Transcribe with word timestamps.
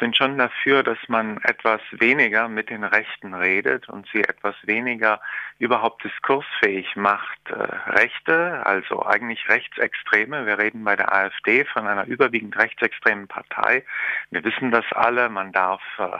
bin 0.00 0.14
schon 0.14 0.38
dafür, 0.38 0.82
dass 0.82 0.98
man 1.08 1.36
etwas 1.44 1.80
weniger 1.92 2.48
mit 2.48 2.70
den 2.70 2.84
Rechten 2.84 3.34
redet 3.34 3.88
und 3.88 4.08
sie 4.12 4.22
etwas 4.22 4.56
weniger 4.62 5.20
überhaupt 5.58 6.02
diskursfähig 6.02 6.96
macht. 6.96 7.38
Äh, 7.50 7.52
Rechte, 7.90 8.66
also 8.66 9.04
eigentlich 9.04 9.48
Rechtsextreme, 9.48 10.46
wir 10.46 10.58
reden 10.58 10.82
bei 10.82 10.96
der 10.96 11.14
AfD 11.14 11.64
von 11.66 11.86
einer 11.86 12.06
überwiegend 12.06 12.56
rechtsextremen 12.56 13.28
Partei. 13.28 13.84
Wir 14.30 14.42
wissen 14.42 14.70
das 14.70 14.86
alle, 14.92 15.28
man 15.28 15.52
darf 15.52 15.82
äh, 15.98 16.18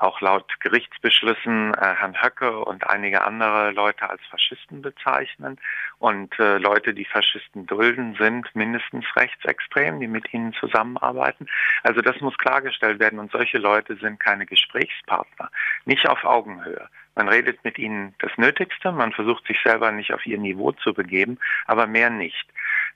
auch 0.00 0.20
laut 0.20 0.60
Gerichtsbeschlüssen 0.60 1.74
äh, 1.74 1.94
Herrn 1.94 2.22
Höcke 2.22 2.64
und 2.64 2.86
einige 2.86 3.22
andere 3.22 3.70
Leute 3.72 4.08
als 4.08 4.20
Faschisten 4.30 4.82
bezeichnen. 4.82 5.58
Und 5.98 6.38
äh, 6.38 6.58
Leute, 6.58 6.94
die 6.94 7.04
Faschisten 7.04 7.66
dulden, 7.66 8.16
sind 8.18 8.54
mindestens 8.54 9.04
rechtsextrem, 9.16 10.00
die 10.00 10.08
mit 10.08 10.32
ihnen 10.32 10.52
zusammenarbeiten. 10.54 11.46
Also 11.82 12.00
das 12.00 12.20
muss 12.20 12.36
klargestellt 12.38 13.00
werden. 13.00 13.18
Und 13.18 13.32
solche 13.32 13.58
Leute 13.58 13.96
sind 13.96 14.20
keine 14.20 14.46
Gesprächspartner, 14.46 15.50
nicht 15.84 16.08
auf 16.08 16.24
Augenhöhe. 16.24 16.88
Man 17.18 17.28
redet 17.28 17.64
mit 17.64 17.78
ihnen 17.78 18.14
das 18.20 18.30
Nötigste, 18.36 18.92
man 18.92 19.12
versucht 19.12 19.44
sich 19.48 19.58
selber 19.64 19.90
nicht 19.90 20.14
auf 20.14 20.24
ihr 20.24 20.38
Niveau 20.38 20.70
zu 20.70 20.94
begeben, 20.94 21.38
aber 21.66 21.88
mehr 21.88 22.10
nicht. 22.10 22.46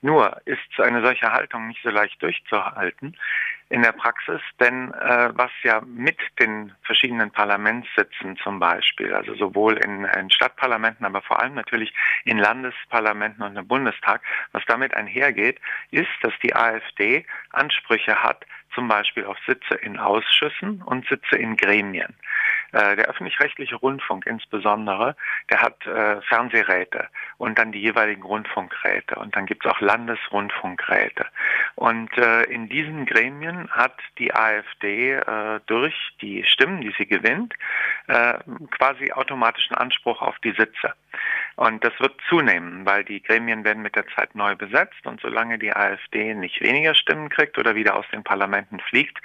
Nur 0.01 0.41
ist 0.45 0.61
eine 0.79 1.05
solche 1.05 1.33
Haltung 1.33 1.67
nicht 1.67 1.83
so 1.83 1.91
leicht 1.91 2.23
durchzuhalten 2.23 3.17
in 3.69 3.83
der 3.83 3.91
Praxis, 3.91 4.41
denn 4.61 4.95
äh, 4.95 5.31
was 5.33 5.51
ja 5.65 5.81
mit 5.81 6.19
den 6.39 6.73
verschiedenen 6.85 7.33
Parlamentssitzen 7.33 8.37
zum 8.37 8.61
Beispiel, 8.61 9.13
also 9.13 9.35
sowohl 9.35 9.79
in, 9.79 10.05
in 10.05 10.31
Stadtparlamenten, 10.31 11.05
aber 11.05 11.23
vor 11.23 11.41
allem 11.41 11.55
natürlich 11.55 11.93
in 12.25 12.39
Landesparlamenten 12.39 13.43
und 13.43 13.57
im 13.57 13.67
Bundestag, 13.67 14.21
was 14.53 14.63
damit 14.69 14.95
einhergeht, 14.95 15.59
ist, 15.91 16.11
dass 16.21 16.33
die 16.45 16.55
AfD 16.55 17.27
Ansprüche 17.51 18.23
hat, 18.23 18.45
zum 18.75 18.89
Beispiel 18.89 19.25
auf 19.25 19.37
Sitze 19.47 19.75
in 19.75 19.99
Ausschüssen 19.99 20.83
und 20.83 21.07
Sitze 21.09 21.37
in 21.37 21.57
Gremien. 21.57 22.15
Äh, 22.73 22.97
der 22.97 23.09
öffentlich-rechtliche 23.09 23.77
Rundfunk 23.77 24.27
insbesondere, 24.27 25.15
der 25.51 25.61
hat 25.61 25.87
äh, 25.87 26.23
Fernsehräte 26.23 27.09
und 27.37 27.59
dann 27.59 27.71
die 27.71 27.81
jeweiligen 27.81 28.23
Rundfunkräte 28.23 29.17
und 29.17 29.37
dann 29.37 29.45
gibt 29.45 29.67
es 29.67 29.71
auch 29.71 29.81
Landesrundfunkräte. 29.81 31.27
Und 31.75 32.17
äh, 32.17 32.45
in 32.45 32.71
diesen 32.71 33.05
Gremien 33.05 33.71
hat 33.71 33.97
die 34.19 34.35
AfD 34.35 35.13
äh, 35.13 35.61
durch 35.67 35.95
die 36.23 36.45
Stimmen, 36.45 36.81
die 36.81 36.95
sie 36.97 37.07
gewinnt, 37.07 37.53
äh, 38.07 38.39
quasi 38.71 39.13
automatischen 39.13 39.77
Anspruch 39.77 40.23
auf 40.23 40.39
die 40.39 40.53
Sitze. 40.53 40.95
Und 41.57 41.85
das 41.85 41.93
wird 42.01 42.19
zunehmen, 42.29 42.87
weil 42.87 43.05
die 43.05 43.23
Gremien 43.23 43.65
werden 43.65 43.83
mit 43.83 43.97
der 43.97 44.07
Zeit 44.17 44.35
neu 44.35 44.57
besetzt 44.57 45.05
und 45.05 45.21
solange 45.21 45.59
die 45.59 45.75
AfD 45.75 46.35
nicht 46.35 46.63
weniger 46.63 46.95
Stimmen 46.95 47.29
kriegt 47.29 47.59
oder 47.59 47.75
wieder 47.75 47.97
aus 47.97 48.07
den 48.13 48.25
Parlamenten 48.63 48.81
fliegt, 48.81 49.19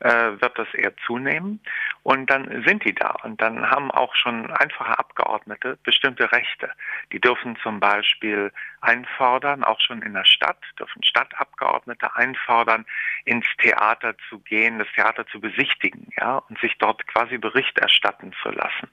äh, 0.00 0.40
wird 0.40 0.58
das 0.58 0.72
eher 0.74 0.92
zunehmen. 1.06 1.60
Und 2.02 2.30
dann 2.30 2.64
sind 2.66 2.84
die 2.84 2.94
da. 2.94 3.16
Und 3.22 3.40
dann 3.40 3.70
haben 3.70 3.90
auch 3.90 4.14
schon 4.14 4.50
einfache 4.52 4.98
Abgeordnete 4.98 5.78
bestimmte 5.82 6.30
Rechte. 6.30 6.70
Die 7.12 7.20
dürfen 7.20 7.56
zum 7.62 7.80
Beispiel 7.80 8.52
einfordern, 8.84 9.64
auch 9.64 9.80
schon 9.80 10.02
in 10.02 10.14
der 10.14 10.24
Stadt, 10.24 10.58
dürfen 10.78 11.02
Stadtabgeordnete 11.02 12.14
einfordern, 12.14 12.84
ins 13.24 13.46
Theater 13.58 14.14
zu 14.28 14.38
gehen, 14.40 14.78
das 14.78 14.88
Theater 14.94 15.26
zu 15.26 15.40
besichtigen, 15.40 16.08
ja, 16.18 16.38
und 16.48 16.58
sich 16.60 16.76
dort 16.78 17.06
quasi 17.06 17.38
Bericht 17.38 17.78
erstatten 17.78 18.32
zu 18.42 18.50
lassen. 18.50 18.88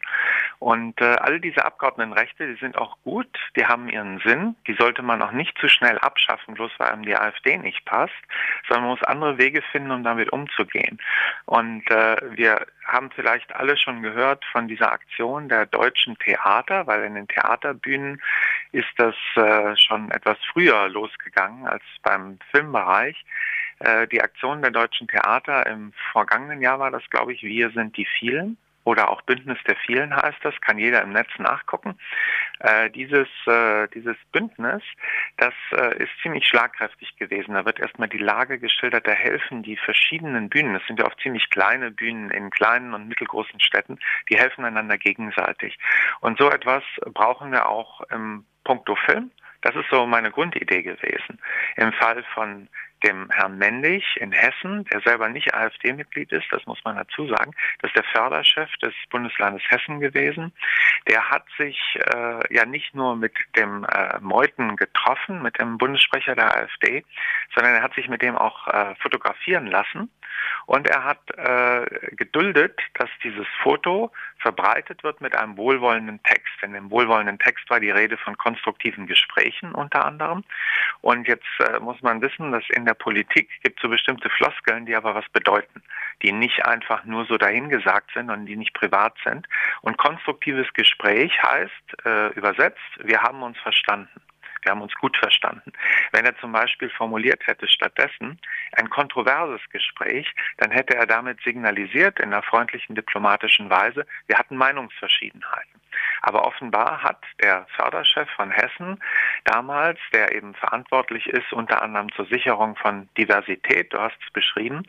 Und 0.59 0.99
äh, 1.01 1.15
all 1.15 1.39
diese 1.39 1.65
Abgeordnetenrechte, 1.65 2.47
die 2.47 2.59
sind 2.59 2.77
auch 2.77 2.97
gut, 3.03 3.27
die 3.55 3.65
haben 3.65 3.89
ihren 3.89 4.19
Sinn, 4.19 4.55
die 4.67 4.73
sollte 4.73 5.01
man 5.01 5.21
auch 5.21 5.31
nicht 5.31 5.57
zu 5.57 5.67
schnell 5.67 5.97
abschaffen, 5.99 6.53
bloß 6.53 6.71
weil 6.77 6.89
einem 6.89 7.03
die 7.03 7.15
AfD 7.15 7.57
nicht 7.57 7.83
passt, 7.85 8.13
sondern 8.67 8.83
man 8.83 8.91
muss 8.91 9.03
andere 9.03 9.37
Wege 9.37 9.61
finden, 9.71 9.91
um 9.91 10.03
damit 10.03 10.31
umzugehen. 10.31 10.99
Und 11.45 11.89
äh, 11.91 12.17
wir 12.37 12.65
haben 12.85 13.11
vielleicht 13.11 13.55
alle 13.55 13.77
schon 13.77 14.01
gehört 14.01 14.43
von 14.51 14.67
dieser 14.67 14.91
Aktion 14.91 15.49
der 15.49 15.65
deutschen 15.65 16.17
Theater, 16.17 16.87
weil 16.87 17.03
in 17.03 17.15
den 17.15 17.27
Theaterbühnen 17.27 18.21
ist 18.71 18.91
das 18.97 19.15
äh, 19.35 19.75
schon 19.77 20.11
etwas 20.11 20.37
früher 20.51 20.89
losgegangen 20.89 21.67
als 21.67 21.83
beim 22.01 22.39
Filmbereich. 22.51 23.23
Äh, 23.79 24.07
die 24.07 24.21
Aktion 24.21 24.61
der 24.61 24.71
deutschen 24.71 25.07
Theater 25.07 25.65
im 25.67 25.93
vergangenen 26.11 26.61
Jahr 26.61 26.79
war 26.79 26.91
das, 26.91 27.07
glaube 27.09 27.33
ich, 27.33 27.43
Wir 27.43 27.71
sind 27.71 27.97
die 27.97 28.07
vielen 28.19 28.57
oder 28.83 29.09
auch 29.09 29.21
Bündnis 29.21 29.59
der 29.67 29.75
vielen 29.75 30.15
heißt 30.15 30.39
das, 30.43 30.59
kann 30.61 30.77
jeder 30.77 31.01
im 31.01 31.11
Netz 31.11 31.29
nachgucken. 31.37 31.97
Äh, 32.59 32.89
dieses, 32.89 33.27
äh, 33.45 33.87
dieses 33.93 34.17
Bündnis, 34.31 34.83
das 35.37 35.53
äh, 35.71 36.03
ist 36.03 36.11
ziemlich 36.21 36.47
schlagkräftig 36.47 37.15
gewesen. 37.17 37.53
Da 37.53 37.65
wird 37.65 37.79
erstmal 37.79 38.09
die 38.09 38.17
Lage 38.17 38.59
geschildert, 38.59 39.07
da 39.07 39.11
helfen 39.11 39.63
die 39.63 39.77
verschiedenen 39.77 40.49
Bühnen, 40.49 40.73
das 40.73 40.85
sind 40.87 40.99
ja 40.99 41.05
oft 41.05 41.19
ziemlich 41.21 41.49
kleine 41.49 41.91
Bühnen 41.91 42.31
in 42.31 42.49
kleinen 42.49 42.93
und 42.93 43.07
mittelgroßen 43.07 43.59
Städten, 43.59 43.99
die 44.29 44.37
helfen 44.37 44.65
einander 44.65 44.97
gegenseitig. 44.97 45.77
Und 46.21 46.39
so 46.39 46.49
etwas 46.49 46.83
brauchen 47.13 47.51
wir 47.51 47.69
auch 47.69 48.01
im 48.09 48.45
Punkto 48.63 48.95
Film. 48.95 49.31
Das 49.61 49.75
ist 49.75 49.89
so 49.91 50.07
meine 50.07 50.31
Grundidee 50.31 50.81
gewesen. 50.81 51.39
Im 51.75 51.93
Fall 51.93 52.23
von 52.33 52.67
dem 53.03 53.29
Herrn 53.31 53.57
Mendig 53.57 54.03
in 54.17 54.31
Hessen, 54.31 54.85
der 54.85 55.01
selber 55.01 55.29
nicht 55.29 55.53
AfD-Mitglied 55.53 56.31
ist, 56.31 56.45
das 56.51 56.65
muss 56.65 56.83
man 56.83 56.95
dazu 56.95 57.27
sagen, 57.27 57.53
das 57.79 57.89
ist 57.89 57.97
der 57.97 58.03
Förderchef 58.03 58.69
des 58.77 58.93
Bundeslandes 59.09 59.63
Hessen 59.69 59.99
gewesen. 59.99 60.53
Der 61.07 61.29
hat 61.29 61.45
sich 61.57 61.77
äh, 62.13 62.53
ja 62.53 62.65
nicht 62.65 62.93
nur 62.95 63.15
mit 63.15 63.33
dem 63.55 63.85
äh, 63.85 64.19
Meuthen 64.19 64.75
getroffen, 64.75 65.41
mit 65.41 65.59
dem 65.59 65.77
Bundessprecher 65.77 66.35
der 66.35 66.55
AfD, 66.55 67.03
sondern 67.55 67.75
er 67.75 67.83
hat 67.83 67.93
sich 67.95 68.07
mit 68.07 68.21
dem 68.21 68.35
auch 68.35 68.67
äh, 68.67 68.95
fotografieren 68.95 69.67
lassen 69.67 70.09
und 70.65 70.87
er 70.87 71.03
hat 71.03 71.19
äh, 71.37 72.15
geduldet, 72.15 72.79
dass 72.95 73.09
dieses 73.23 73.47
Foto 73.61 74.11
verbreitet 74.41 75.03
wird 75.03 75.21
mit 75.21 75.35
einem 75.35 75.57
wohlwollenden 75.57 76.21
Text. 76.23 76.53
In 76.61 76.73
dem 76.73 76.89
wohlwollenden 76.89 77.39
Text 77.39 77.69
war 77.69 77.79
die 77.79 77.91
Rede 77.91 78.17
von 78.17 78.37
konstruktiven 78.37 79.07
Gesprächen 79.07 79.73
unter 79.73 80.05
anderem. 80.05 80.43
Und 81.01 81.27
jetzt 81.27 81.47
äh, 81.59 81.79
muss 81.79 82.01
man 82.01 82.21
wissen, 82.21 82.51
dass 82.51 82.63
in 82.69 82.85
der 82.85 82.93
Politik 82.93 83.49
gibt 83.63 83.77
es 83.77 83.81
so 83.81 83.89
bestimmte 83.89 84.29
Floskeln, 84.29 84.85
die 84.85 84.95
aber 84.95 85.15
was 85.15 85.27
bedeuten, 85.29 85.81
die 86.21 86.31
nicht 86.31 86.65
einfach 86.65 87.05
nur 87.05 87.25
so 87.25 87.37
dahingesagt 87.37 88.11
sind 88.13 88.29
und 88.29 88.45
die 88.45 88.55
nicht 88.55 88.73
privat 88.73 89.15
sind. 89.23 89.47
Und 89.81 89.97
konstruktives 89.97 90.71
Gespräch 90.73 91.31
heißt 91.43 92.05
äh, 92.05 92.27
übersetzt, 92.33 92.79
wir 93.03 93.21
haben 93.21 93.43
uns 93.43 93.57
verstanden. 93.59 94.21
Wir 94.61 94.71
haben 94.71 94.81
uns 94.81 94.93
gut 94.95 95.17
verstanden. 95.17 95.73
Wenn 96.11 96.25
er 96.25 96.37
zum 96.37 96.51
Beispiel 96.51 96.89
formuliert 96.89 97.45
hätte 97.47 97.67
stattdessen 97.67 98.39
ein 98.73 98.89
kontroverses 98.89 99.61
Gespräch, 99.69 100.33
dann 100.57 100.71
hätte 100.71 100.95
er 100.95 101.07
damit 101.07 101.41
signalisiert 101.43 102.19
in 102.19 102.33
einer 102.33 102.43
freundlichen 102.43 102.95
diplomatischen 102.95 103.69
Weise, 103.69 104.05
wir 104.27 104.37
hatten 104.37 104.55
Meinungsverschiedenheiten. 104.55 105.80
Aber 106.21 106.45
offenbar 106.45 107.03
hat 107.03 107.23
der 107.41 107.65
Förderchef 107.75 108.29
von 108.31 108.51
Hessen 108.51 108.99
damals, 109.45 109.99
der 110.13 110.35
eben 110.35 110.53
verantwortlich 110.55 111.27
ist 111.27 111.51
unter 111.53 111.81
anderem 111.81 112.11
zur 112.13 112.25
Sicherung 112.25 112.75
von 112.75 113.09
Diversität, 113.17 113.93
du 113.93 113.99
hast 113.99 114.17
es 114.25 114.31
beschrieben, 114.33 114.83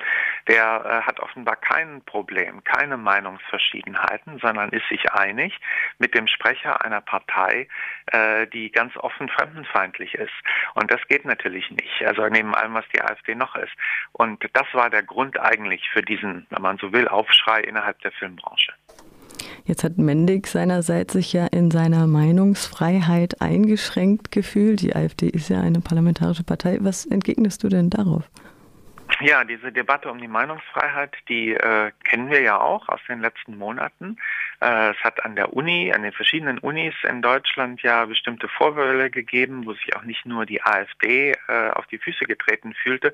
der 0.48 0.84
äh, 0.84 1.06
hat 1.06 1.20
offenbar 1.20 1.56
kein 1.56 2.02
Problem, 2.04 2.62
keine 2.64 2.96
Meinungsverschiedenheiten, 2.96 4.38
sondern 4.40 4.70
ist 4.70 4.88
sich 4.88 5.12
einig 5.12 5.58
mit 5.98 6.14
dem 6.14 6.26
Sprecher 6.26 6.84
einer 6.84 7.00
Partei, 7.00 7.68
äh, 8.06 8.46
die 8.48 8.70
ganz 8.70 8.96
offen 8.96 9.28
fremdenfeindlich 9.28 10.14
ist. 10.14 10.32
Und 10.74 10.90
das 10.90 11.00
geht 11.08 11.24
natürlich 11.24 11.70
nicht. 11.70 12.04
Also 12.04 12.26
neben 12.28 12.54
allem, 12.54 12.74
was 12.74 12.88
die 12.94 13.00
AfD 13.00 13.34
noch 13.34 13.56
ist. 13.56 13.72
Und 14.12 14.44
das 14.52 14.66
war 14.72 14.90
der 14.90 15.02
Grund 15.02 15.38
eigentlich 15.38 15.88
für 15.90 16.02
diesen, 16.02 16.46
wenn 16.50 16.62
man 16.62 16.78
so 16.78 16.92
will, 16.92 17.08
Aufschrei 17.08 17.60
innerhalb 17.60 18.00
der 18.00 18.12
Filmbranche. 18.12 18.72
Jetzt 19.64 19.84
hat 19.84 19.98
Mendig 19.98 20.46
seinerseits 20.46 21.12
sich 21.12 21.32
ja 21.32 21.46
in 21.46 21.70
seiner 21.70 22.06
Meinungsfreiheit 22.06 23.40
eingeschränkt 23.40 24.30
gefühlt. 24.30 24.80
Die 24.82 24.94
AfD 24.94 25.28
ist 25.28 25.48
ja 25.48 25.60
eine 25.60 25.80
parlamentarische 25.80 26.44
Partei. 26.44 26.78
Was 26.80 27.06
entgegnest 27.06 27.62
du 27.62 27.68
denn 27.68 27.90
darauf? 27.90 28.30
Ja, 29.20 29.44
diese 29.44 29.70
Debatte 29.70 30.10
um 30.10 30.18
die 30.18 30.28
Meinungsfreiheit, 30.28 31.16
die 31.28 31.52
äh, 31.52 31.92
kennen 32.04 32.30
wir 32.30 32.40
ja 32.40 32.60
auch 32.60 32.88
aus 32.88 33.00
den 33.08 33.20
letzten 33.20 33.56
Monaten. 33.56 34.16
Äh, 34.60 34.90
es 34.90 34.96
hat 35.04 35.24
an 35.24 35.36
der 35.36 35.52
Uni, 35.52 35.92
an 35.92 36.02
den 36.02 36.12
verschiedenen 36.12 36.58
Unis 36.58 36.94
in 37.08 37.22
Deutschland 37.22 37.82
ja 37.82 38.04
bestimmte 38.04 38.48
Vorwürfe 38.48 39.10
gegeben, 39.10 39.66
wo 39.66 39.74
sich 39.74 39.94
auch 39.96 40.02
nicht 40.02 40.26
nur 40.26 40.46
die 40.46 40.62
AfD 40.62 41.32
äh, 41.48 41.70
auf 41.70 41.86
die 41.86 41.98
Füße 41.98 42.24
getreten 42.24 42.74
fühlte, 42.74 43.12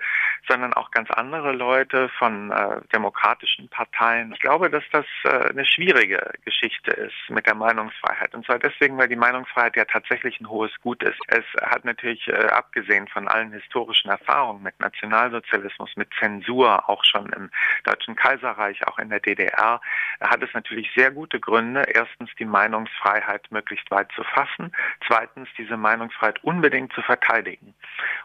sondern 0.49 0.73
auch 0.73 0.91
ganz 0.91 1.11
andere 1.11 1.53
Leute 1.53 2.09
von 2.19 2.51
äh, 2.51 2.81
demokratischen 2.93 3.69
Parteien. 3.69 4.33
Ich 4.33 4.41
glaube, 4.41 4.71
dass 4.71 4.85
das 4.93 5.07
äh, 5.25 5.51
eine 5.51 5.65
schwierige 5.65 6.33
Geschichte 6.45 6.91
ist 6.93 7.15
mit 7.29 7.47
der 7.47 7.55
Meinungsfreiheit. 7.55 8.35
Und 8.35 8.47
zwar 8.47 8.59
deswegen, 8.59 8.97
weil 8.99 9.09
die 9.09 9.17
Meinungsfreiheit 9.17 9.77
ja 9.77 9.85
tatsächlich 9.85 10.41
ein 10.41 10.49
hohes 10.49 10.73
Gut 10.81 11.03
ist. 11.03 11.19
Es 11.29 11.45
hat 11.63 11.85
natürlich, 11.85 12.27
äh, 12.29 12.49
abgesehen 12.49 13.09
von 13.09 13.29
allen 13.29 13.53
historischen 13.53 14.11
Erfahrungen 14.11 14.63
mit 14.63 14.79
Nationalsozialismus, 14.81 15.88
Journalismus, 15.89 15.97
mit 15.97 16.09
Zensur, 16.19 16.89
auch 16.89 17.05
schon 17.05 17.27
im 17.33 17.51
Deutschen 17.85 18.17
Kaiserreich, 18.17 18.87
auch 18.87 18.99
in 18.99 19.11
der 19.11 19.21
DDR, 19.21 19.81
hat 20.21 20.43
es 20.43 20.53
natürlich 20.55 20.91
sehr 20.97 21.11
gute 21.11 21.41
Gründe, 21.41 21.83
erstens 21.83 22.31
die 22.39 22.45
Meinungsfreiheit 22.45 23.51
möglichst 23.51 23.91
weit 23.91 24.11
zu 24.13 24.23
fassen, 24.25 24.73
zweitens 25.07 25.49
diese 25.57 25.77
Meinungsfreiheit 25.77 26.43
unbedingt 26.45 26.93
zu 26.93 27.03
verteidigen. 27.03 27.75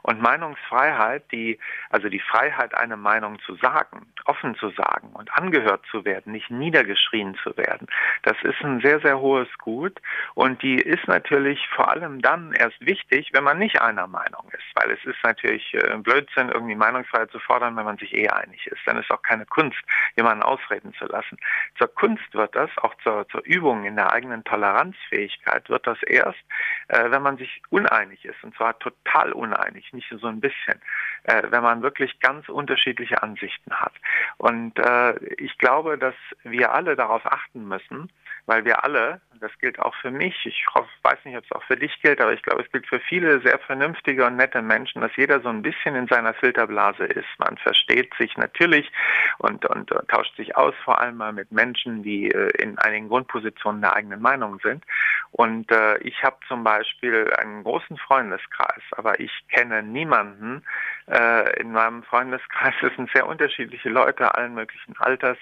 Und 0.01 0.21
Meinungsfreiheit, 0.21 1.24
die, 1.31 1.60
also 1.89 2.10
die 2.10 2.19
Freiheit, 2.19 2.75
eine 2.75 2.98
Meinung 2.98 3.39
zu 3.39 3.56
sagen, 3.56 4.06
offen 4.25 4.56
zu 4.56 4.69
sagen 4.71 5.10
und 5.13 5.33
angehört 5.33 5.83
zu 5.89 6.06
werden, 6.06 6.33
nicht 6.33 6.50
niedergeschrien 6.50 7.36
zu 7.44 7.56
werden, 7.57 7.88
das 8.24 8.38
ist 8.44 8.62
ein 8.63 8.81
sehr, 8.81 9.00
sehr 9.00 9.19
hohes 9.19 9.48
Gut. 9.60 10.00
Und 10.36 10.62
die 10.62 10.75
ist 10.75 11.07
natürlich 11.07 11.68
vor 11.75 11.89
allem 11.89 12.21
dann 12.21 12.54
erst 12.54 12.80
wichtig, 12.86 13.30
wenn 13.33 13.44
man 13.44 13.60
nicht 13.60 13.81
einer 13.81 14.07
Meinung 14.07 14.50
ist, 14.51 14.63
weil 14.75 14.92
es 14.92 15.04
ist 15.06 15.24
natürlich 15.24 15.74
äh, 15.74 15.98
Blödsinn, 15.98 16.50
irgendwie 16.50 16.75
Meinungsfreiheit 16.75 17.31
zu 17.31 17.39
fordern, 17.53 17.75
wenn 17.75 17.85
man 17.85 17.97
sich 17.97 18.13
eh 18.15 18.27
einig 18.29 18.65
ist. 18.67 18.81
Dann 18.85 18.97
ist 18.97 19.11
auch 19.11 19.21
keine 19.21 19.45
Kunst, 19.45 19.77
jemanden 20.15 20.44
ausreden 20.44 20.94
zu 20.97 21.05
lassen. 21.05 21.38
Zur 21.77 21.94
Kunst 21.94 22.33
wird 22.33 22.55
das, 22.55 22.69
auch 22.77 22.95
zur, 23.03 23.27
zur 23.29 23.44
Übung 23.45 23.85
in 23.85 23.95
der 23.95 24.11
eigenen 24.11 24.44
Toleranzfähigkeit, 24.44 25.69
wird 25.69 25.85
das 25.85 26.01
erst, 26.03 26.39
äh, 26.88 27.11
wenn 27.11 27.21
man 27.21 27.38
sich 27.38 27.61
uneinig 27.69 28.25
ist, 28.25 28.44
und 28.44 28.55
zwar 28.55 28.77
total 28.79 29.33
uneinig, 29.33 29.94
nicht 29.94 30.11
so 30.19 30.27
ein 30.27 30.39
bisschen, 30.39 30.81
äh, 31.23 31.44
wenn 31.50 31.61
man 31.61 31.83
wirklich 31.83 32.19
ganz 32.19 32.50
unterschiedliche 32.50 33.21
Ansichten 33.21 33.71
hat. 33.71 33.94
Und 34.38 34.79
äh, 34.79 35.15
ich 35.35 35.57
glaube, 35.59 35.97
dass 35.97 36.15
wir 36.44 36.73
alle 36.73 36.95
darauf 36.95 37.25
achten 37.25 37.67
müssen, 37.67 38.09
weil 38.45 38.66
wir 38.66 38.84
alle, 38.84 39.22
das 39.40 39.51
gilt 39.60 39.80
auch 39.80 39.95
für 39.95 40.12
mich, 40.12 40.36
ich 40.45 40.66
hoffe, 40.74 40.90
weiß 41.04 41.19
nicht, 41.25 41.38
ob 41.38 41.45
es 41.45 41.51
auch 41.51 41.63
für 41.63 41.78
dich 41.78 42.01
gilt, 42.01 42.19
aber 42.19 42.34
ich 42.34 42.42
glaube, 42.42 42.63
es 42.63 42.72
gilt 42.72 42.88
für 42.88 43.00
viele 43.00 43.42
sehr 43.42 43.60
vernünftige 43.60 44.25
und 44.25 44.36
nette 44.36 44.62
Menschen, 44.62 45.01
dass 45.01 45.16
jeder 45.16 45.42
so 45.42 45.50
ein 45.50 45.62
bisschen 45.62 45.95
in 45.95 46.07
seiner 46.07 46.34
Filterblase 46.34 47.06
ist. 47.06 47.28
Man 47.38 47.57
versteht 47.57 48.13
sich 48.16 48.36
natürlich 48.38 48.92
und, 49.38 49.66
und, 49.66 49.92
und 49.92 50.07
tauscht 50.10 50.36
sich 50.36 50.56
aus, 50.57 50.74
vor 50.84 51.00
allem 51.00 51.18
mal 51.18 51.34
mit 51.34 51.51
Menschen, 51.51 52.04
die 52.04 52.30
äh, 52.31 52.50
in 52.62 52.78
einigen 52.80 53.10
Grundpositionen 53.10 53.81
der 53.81 53.95
eigenen 53.95 54.22
Meinung 54.22 54.60
sind. 54.62 54.84
Und 55.31 55.72
äh, 55.72 55.98
ich 56.00 56.24
habe 56.24 56.38
zum 56.48 56.63
Beispiel 56.63 57.31
einen 57.38 57.63
großen 57.63 57.98
Freundeskreis, 57.98 58.84
aber 58.92 59.19
ich 59.19 59.31
kenne 59.50 59.84
niemanden 59.84 60.63
äh, 61.09 61.59
in 61.59 61.71
meinem 61.71 62.03
Freundeskreis. 62.03 62.73
Es 62.83 62.95
sind 62.95 63.09
sehr 63.13 63.27
unterschiedliche 63.27 63.89
Leute 63.89 64.35
allen 64.35 64.53
möglichen 64.53 64.95
Alters 64.97 65.38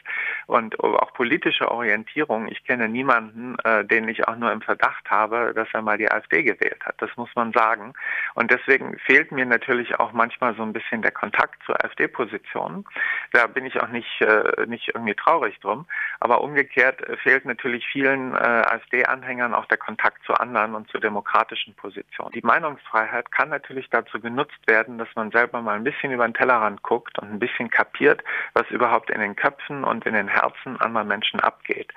und 0.47 0.79
auch 0.79 1.13
politische 1.13 1.69
Orientierung. 1.69 2.47
Ich 2.47 2.63
kenne 2.63 2.87
niemanden, 2.87 3.57
äh, 3.63 3.83
den 3.83 4.07
ich 4.07 4.27
auch 4.27 4.35
nur 4.35 4.51
im 4.51 4.61
Verdacht 4.61 5.09
habe, 5.09 5.53
dass 5.55 5.67
er 5.73 5.81
mal 5.81 5.97
die 5.97 6.09
AfD 6.09 6.43
gewählt 6.43 6.83
hat. 6.85 6.95
Das 6.99 7.09
muss 7.17 7.29
man 7.35 7.51
sagen. 7.51 7.93
Und 8.35 8.51
deswegen 8.51 8.97
fehlt 8.99 9.31
mir 9.31 9.45
natürlich 9.45 9.99
auch 9.99 10.11
manchmal 10.13 10.55
so 10.55 10.63
ein 10.63 10.73
bisschen 10.73 11.01
der 11.01 11.11
Kontakt 11.11 11.61
zur 11.65 11.83
AfD-Position. 11.83 12.85
Da 13.33 13.47
bin 13.47 13.65
ich 13.65 13.81
auch 13.81 13.89
nicht, 13.89 14.21
äh, 14.21 14.65
nicht 14.67 14.89
irgendwie 14.93 15.15
traurig 15.15 15.59
drum. 15.59 15.85
Aber 16.19 16.41
umgekehrt 16.41 17.01
fehlt 17.23 17.45
natürlich 17.45 17.85
vielen 17.87 18.33
äh, 18.33 18.37
AfD-Anhängern 18.37 19.53
auch 19.53 19.65
der 19.65 19.77
Kontakt 19.77 20.23
zu 20.25 20.33
anderen 20.33 20.75
und 20.75 20.89
zu 20.89 20.99
demokratischen 20.99 21.75
Positionen. 21.75 22.31
Die 22.31 22.41
Meinungsfreiheit 22.41 23.31
kann 23.31 23.49
natürlich 23.49 23.89
dazu 23.89 24.19
genutzt 24.19 24.59
werden, 24.67 24.97
dass 24.97 25.09
man 25.15 25.31
selber 25.51 25.61
mal 25.61 25.75
ein 25.75 25.83
bisschen 25.83 26.11
über 26.11 26.27
den 26.27 26.33
Tellerrand 26.33 26.81
guckt 26.81 27.19
und 27.19 27.31
ein 27.31 27.39
bisschen 27.39 27.69
kapiert, 27.69 28.23
was 28.53 28.69
überhaupt 28.69 29.09
in 29.09 29.19
den 29.19 29.35
Köpfen 29.35 29.83
und 29.83 30.05
in 30.05 30.13
den 30.13 30.27
Herzen 30.27 30.79
anderer 30.79 31.03
Menschen 31.03 31.39
abgeht. 31.39 31.91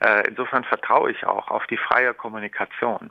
Äh, 0.00 0.28
insofern 0.28 0.64
vertraue 0.64 1.10
ich 1.10 1.26
auch 1.26 1.48
auf 1.48 1.66
die 1.66 1.76
freie 1.76 2.14
Kommunikation. 2.14 3.10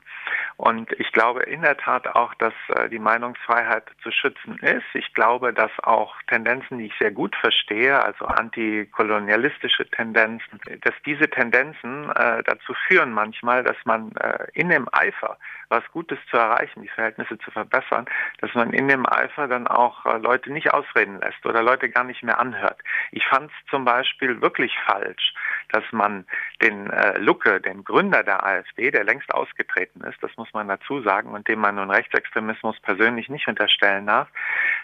Und 0.56 0.92
ich 1.00 1.10
glaube 1.10 1.42
in 1.42 1.62
der 1.62 1.76
Tat 1.76 2.06
auch, 2.06 2.32
dass 2.34 2.54
äh, 2.68 2.88
die 2.88 3.00
Meinungsfreiheit 3.00 3.84
zu 4.02 4.12
schützen 4.12 4.56
ist. 4.58 4.84
Ich 4.94 5.12
glaube, 5.12 5.52
dass 5.52 5.70
auch 5.82 6.14
Tendenzen, 6.28 6.78
die 6.78 6.86
ich 6.86 6.94
sehr 7.00 7.10
gut 7.10 7.34
verstehe, 7.36 8.00
also 8.02 8.26
antikolonialistische 8.26 9.88
Tendenzen, 9.90 10.60
dass 10.82 10.94
diese 11.04 11.28
Tendenzen 11.28 12.08
äh, 12.10 12.42
dazu 12.44 12.72
führen 12.86 13.12
manchmal, 13.12 13.64
dass 13.64 13.76
man 13.84 14.12
äh, 14.16 14.46
in 14.52 14.68
dem 14.68 14.88
Eifer, 14.92 15.38
was 15.70 15.82
Gutes 15.90 16.18
zu 16.30 16.36
erreichen, 16.36 16.82
die 16.82 16.88
Verhältnisse 16.88 17.36
zu 17.38 17.50
verbessern, 17.50 18.06
dass 18.38 18.54
man 18.54 18.72
in 18.72 18.86
dem 18.86 19.06
Eifer 19.06 19.48
dann 19.48 19.66
auch 19.66 20.04
Leute 20.20 20.52
nicht 20.52 20.72
ausreden 20.72 21.20
lässt 21.20 21.44
oder 21.44 21.62
Leute 21.62 21.88
gar 21.90 22.04
nicht 22.04 22.22
mehr 22.22 22.38
anhört. 22.38 22.80
Ich 23.10 23.26
fand 23.26 23.50
es 23.50 23.70
zum 23.70 23.84
Beispiel 23.84 24.40
wirklich 24.40 24.72
falsch, 24.86 25.34
dass 25.70 25.84
man 25.90 26.26
den 26.62 26.92
Lucke, 27.16 27.60
den 27.60 27.82
Gründer 27.82 28.22
der 28.22 28.44
AfD, 28.44 28.90
der 28.90 29.04
längst 29.04 29.32
ausgetreten 29.34 30.02
ist, 30.02 30.22
das 30.22 30.36
muss 30.44 30.52
man 30.52 30.68
dazu 30.68 31.00
sagen 31.00 31.30
und 31.30 31.48
dem 31.48 31.58
man 31.58 31.76
nun 31.76 31.90
Rechtsextremismus 31.90 32.78
persönlich 32.80 33.30
nicht 33.30 33.48
unterstellen 33.48 34.06
darf, 34.06 34.28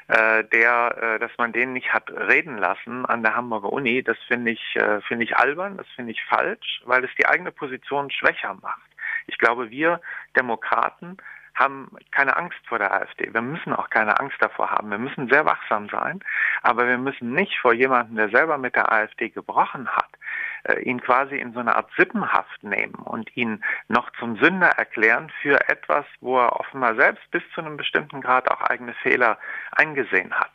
äh, 0.09 0.43
der, 0.45 0.97
äh, 0.97 1.19
dass 1.19 1.33
man 1.37 1.53
den 1.53 1.75
nicht 1.75 1.93
hat 1.93 2.11
reden 2.11 2.57
lassen 2.57 3.05
an 3.05 3.23
der 3.23 3.37
Hamburger 3.37 3.71
Uni, 3.71 4.03
das 4.03 4.17
finde 4.27 4.53
ich, 4.53 4.77
äh, 4.77 5.03
finde 5.03 5.25
ich 5.25 5.37
albern, 5.37 5.77
das 5.77 5.87
finde 5.95 6.13
ich 6.13 6.25
falsch, 6.25 6.81
weil 6.87 7.05
es 7.05 7.11
die 7.19 7.27
eigene 7.27 7.53
Position 7.53 8.11
schwächer 8.11 8.57
macht. 8.63 8.81
Ich 9.27 9.37
glaube, 9.37 9.71
wir 9.71 10.01
Demokraten 10.35 11.19
haben 11.55 11.91
keine 12.11 12.39
Angst 12.39 12.61
vor 12.67 12.79
der 12.79 12.95
AfD. 12.95 13.29
Wir 13.35 13.43
müssen 13.43 13.75
auch 13.75 13.91
keine 13.91 14.19
Angst 14.19 14.37
davor 14.41 14.71
haben. 14.71 14.91
Wir 14.91 14.99
müssen 14.99 15.29
sehr 15.29 15.45
wachsam 15.45 15.91
sein, 15.91 16.21
aber 16.63 16.89
wir 16.89 16.97
müssen 16.97 17.35
nicht 17.35 17.59
vor 17.59 17.75
jemandem, 17.75 18.17
der 18.17 18.31
selber 18.31 18.57
mit 18.57 18.77
der 18.77 18.91
AfD 18.91 19.29
gebrochen 19.29 19.89
hat, 19.89 20.09
ihn 20.83 21.01
quasi 21.01 21.37
in 21.37 21.53
so 21.53 21.61
eine 21.61 21.77
Art 21.77 21.91
Sippenhaft 21.97 22.63
nehmen 22.63 22.95
und 22.95 23.37
ihn 23.37 23.63
noch 23.89 24.11
zum 24.19 24.37
Sünder 24.37 24.71
erklären 24.71 25.31
für 25.43 25.69
etwas, 25.69 26.05
wo 26.21 26.39
er 26.39 26.59
offenbar 26.59 26.95
selbst 26.95 27.31
bis 27.31 27.43
zu 27.55 27.61
einem 27.61 27.77
bestimmten 27.77 28.21
Grad 28.21 28.51
auch 28.51 28.61
eigene 28.63 28.95
Fehler 28.95 29.39
eingesehen 29.73 30.33
hat. 30.35 30.53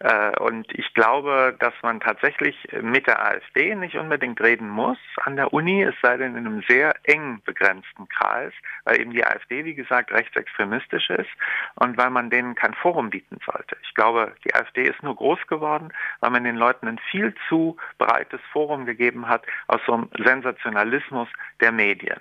Äh, 0.00 0.38
und 0.40 0.66
ich 0.78 0.92
glaube, 0.94 1.56
dass 1.58 1.72
man 1.82 2.00
tatsächlich 2.00 2.56
mit 2.82 3.06
der 3.06 3.24
AfD 3.24 3.74
nicht 3.74 3.96
unbedingt 3.96 4.40
reden 4.40 4.68
muss 4.68 4.98
an 5.24 5.36
der 5.36 5.52
Uni, 5.52 5.82
es 5.82 5.94
sei 6.02 6.16
denn 6.16 6.36
in 6.36 6.46
einem 6.46 6.62
sehr 6.68 6.94
eng 7.04 7.40
begrenzten 7.44 8.08
Kreis, 8.08 8.52
weil 8.84 9.00
eben 9.00 9.12
die 9.12 9.24
AfD, 9.24 9.64
wie 9.64 9.74
gesagt, 9.74 10.12
rechtsextremistisch 10.12 11.10
ist 11.10 11.30
und 11.76 11.96
weil 11.96 12.10
man 12.10 12.30
denen 12.30 12.54
kein 12.54 12.74
Forum 12.74 13.10
bieten 13.10 13.38
sollte. 13.44 13.76
Ich 13.82 13.94
glaube, 13.94 14.34
die 14.44 14.54
AfD 14.54 14.82
ist 14.82 15.02
nur 15.02 15.16
groß 15.16 15.46
geworden, 15.46 15.92
weil 16.20 16.30
man 16.30 16.44
den 16.44 16.56
Leuten 16.56 16.88
ein 16.88 17.00
viel 17.10 17.34
zu 17.48 17.76
breites 17.98 18.40
Forum 18.52 18.84
gegeben 18.84 19.28
hat 19.28 19.46
aus 19.68 19.80
so 19.86 19.94
einem 19.94 20.10
Sensationalismus 20.22 21.28
der 21.60 21.72
Medien. 21.72 22.20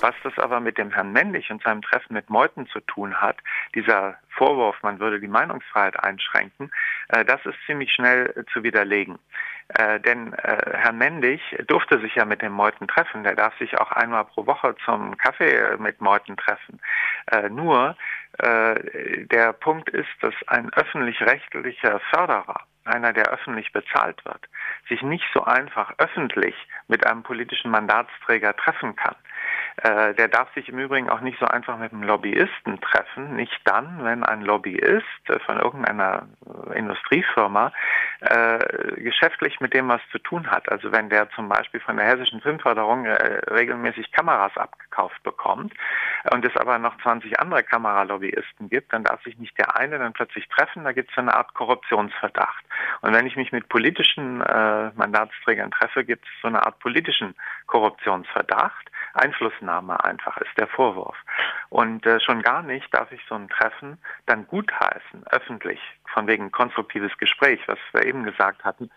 Was 0.00 0.14
das 0.22 0.38
aber 0.38 0.60
mit 0.60 0.78
dem 0.78 0.90
Herrn 0.92 1.12
Männlich 1.12 1.50
und 1.50 1.62
seinem 1.62 1.82
Treffen 1.82 2.14
mit 2.14 2.30
Meuthen 2.30 2.66
zu 2.68 2.80
tun 2.80 3.20
hat, 3.20 3.36
dieser 3.74 4.16
Vorwurf, 4.30 4.76
man 4.82 5.00
würde 5.00 5.20
die 5.20 5.28
Meinungsfreiheit 5.28 6.02
einschränken, 6.02 6.70
äh, 7.08 7.24
das 7.24 7.44
ist 7.44 7.56
ziemlich 7.66 7.92
schnell 7.92 8.32
äh, 8.36 8.44
zu 8.52 8.62
widerlegen. 8.62 9.18
Äh, 9.74 10.00
denn 10.00 10.32
äh, 10.32 10.78
Herr 10.78 10.92
Mendig 10.92 11.40
durfte 11.68 12.00
sich 12.00 12.16
ja 12.16 12.24
mit 12.24 12.42
dem 12.42 12.52
Meuthen 12.52 12.88
treffen. 12.88 13.22
Der 13.22 13.36
darf 13.36 13.56
sich 13.58 13.78
auch 13.78 13.92
einmal 13.92 14.24
pro 14.24 14.46
Woche 14.46 14.74
zum 14.84 15.16
Kaffee 15.16 15.54
äh, 15.54 15.76
mit 15.76 16.00
Meuthen 16.00 16.36
treffen. 16.36 16.80
Äh, 17.30 17.50
nur 17.50 17.96
der 18.38 19.52
Punkt 19.54 19.90
ist, 19.90 20.08
dass 20.20 20.34
ein 20.46 20.72
öffentlich-rechtlicher 20.72 22.00
Förderer 22.10 22.64
einer, 22.84 23.12
der 23.12 23.28
öffentlich 23.28 23.72
bezahlt 23.72 24.24
wird, 24.24 24.48
sich 24.88 25.02
nicht 25.02 25.24
so 25.34 25.44
einfach 25.44 25.94
öffentlich 25.98 26.54
mit 26.88 27.06
einem 27.06 27.22
politischen 27.22 27.70
Mandatsträger 27.70 28.56
treffen 28.56 28.96
kann. 28.96 29.16
Äh, 29.76 30.14
der 30.14 30.28
darf 30.28 30.52
sich 30.54 30.68
im 30.68 30.78
Übrigen 30.78 31.08
auch 31.08 31.20
nicht 31.20 31.38
so 31.38 31.46
einfach 31.46 31.78
mit 31.78 31.92
einem 31.92 32.02
Lobbyisten 32.02 32.80
treffen. 32.80 33.36
Nicht 33.36 33.58
dann, 33.64 34.04
wenn 34.04 34.24
ein 34.24 34.42
Lobbyist 34.42 35.06
von 35.46 35.58
irgendeiner 35.58 36.28
Industriefirma 36.74 37.72
äh, 38.20 38.58
geschäftlich 38.96 39.60
mit 39.60 39.72
dem 39.72 39.88
was 39.88 40.00
zu 40.10 40.18
tun 40.18 40.50
hat. 40.50 40.70
Also 40.70 40.92
wenn 40.92 41.08
der 41.08 41.30
zum 41.30 41.48
Beispiel 41.48 41.80
von 41.80 41.96
der 41.96 42.06
hessischen 42.06 42.40
Filmförderung 42.40 43.06
äh, 43.06 43.40
regelmäßig 43.50 44.12
Kameras 44.12 44.56
abgekauft 44.56 45.22
bekommt 45.22 45.72
und 46.32 46.44
es 46.44 46.56
aber 46.56 46.78
noch 46.78 46.96
20 47.00 47.40
andere 47.40 47.62
Kameralobbyisten 47.62 48.68
gibt, 48.68 48.92
dann 48.92 49.04
darf 49.04 49.22
sich 49.22 49.38
nicht 49.38 49.56
der 49.58 49.76
eine 49.76 49.98
dann 49.98 50.12
plötzlich 50.12 50.48
treffen. 50.48 50.84
Da 50.84 50.92
gibt 50.92 51.10
es 51.10 51.18
eine 51.18 51.34
Art 51.34 51.54
Korruptionsverdacht. 51.54 52.64
Und 53.00 53.14
wenn 53.14 53.26
ich 53.26 53.36
mich 53.36 53.52
mit 53.52 53.68
politischen 53.68 54.40
äh, 54.42 54.90
Mandatsträgern 54.94 55.70
treffe, 55.70 56.04
gibt 56.04 56.24
es 56.24 56.30
so 56.42 56.48
eine 56.48 56.64
Art 56.64 56.78
politischen 56.78 57.34
Korruptionsverdacht. 57.66 58.90
Einflussnahme 59.14 60.02
einfach 60.04 60.36
ist 60.38 60.56
der 60.56 60.68
Vorwurf. 60.68 61.16
Und 61.68 62.06
äh, 62.06 62.20
schon 62.20 62.42
gar 62.42 62.62
nicht 62.62 62.92
darf 62.94 63.10
ich 63.12 63.20
so 63.28 63.34
ein 63.34 63.48
Treffen 63.48 63.98
dann 64.26 64.46
gutheißen, 64.46 65.26
öffentlich, 65.30 65.80
von 66.12 66.26
wegen 66.26 66.52
konstruktives 66.52 67.16
Gespräch, 67.18 67.60
was 67.66 67.78
wir 67.92 68.04
eben 68.04 68.24
gesagt 68.24 68.64
hatten. 68.64 68.90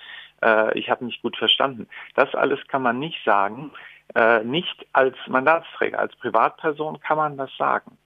Äh, 0.44 0.78
ich 0.78 0.90
habe 0.90 1.06
nicht 1.06 1.22
gut 1.22 1.38
verstanden. 1.38 1.88
Das 2.16 2.34
alles 2.36 2.60
kann 2.68 2.82
man 2.82 3.00
nicht 3.00 3.24
sagen. 3.24 3.72
Äh, 4.16 4.44
nicht 4.44 4.86
als 4.94 5.16
Mandatsträger, 5.28 6.00
als 6.00 6.16
Privatperson 6.18 7.00
kann 7.00 7.18
man 7.18 7.38
das 7.38 7.50
sagen. 7.58 7.98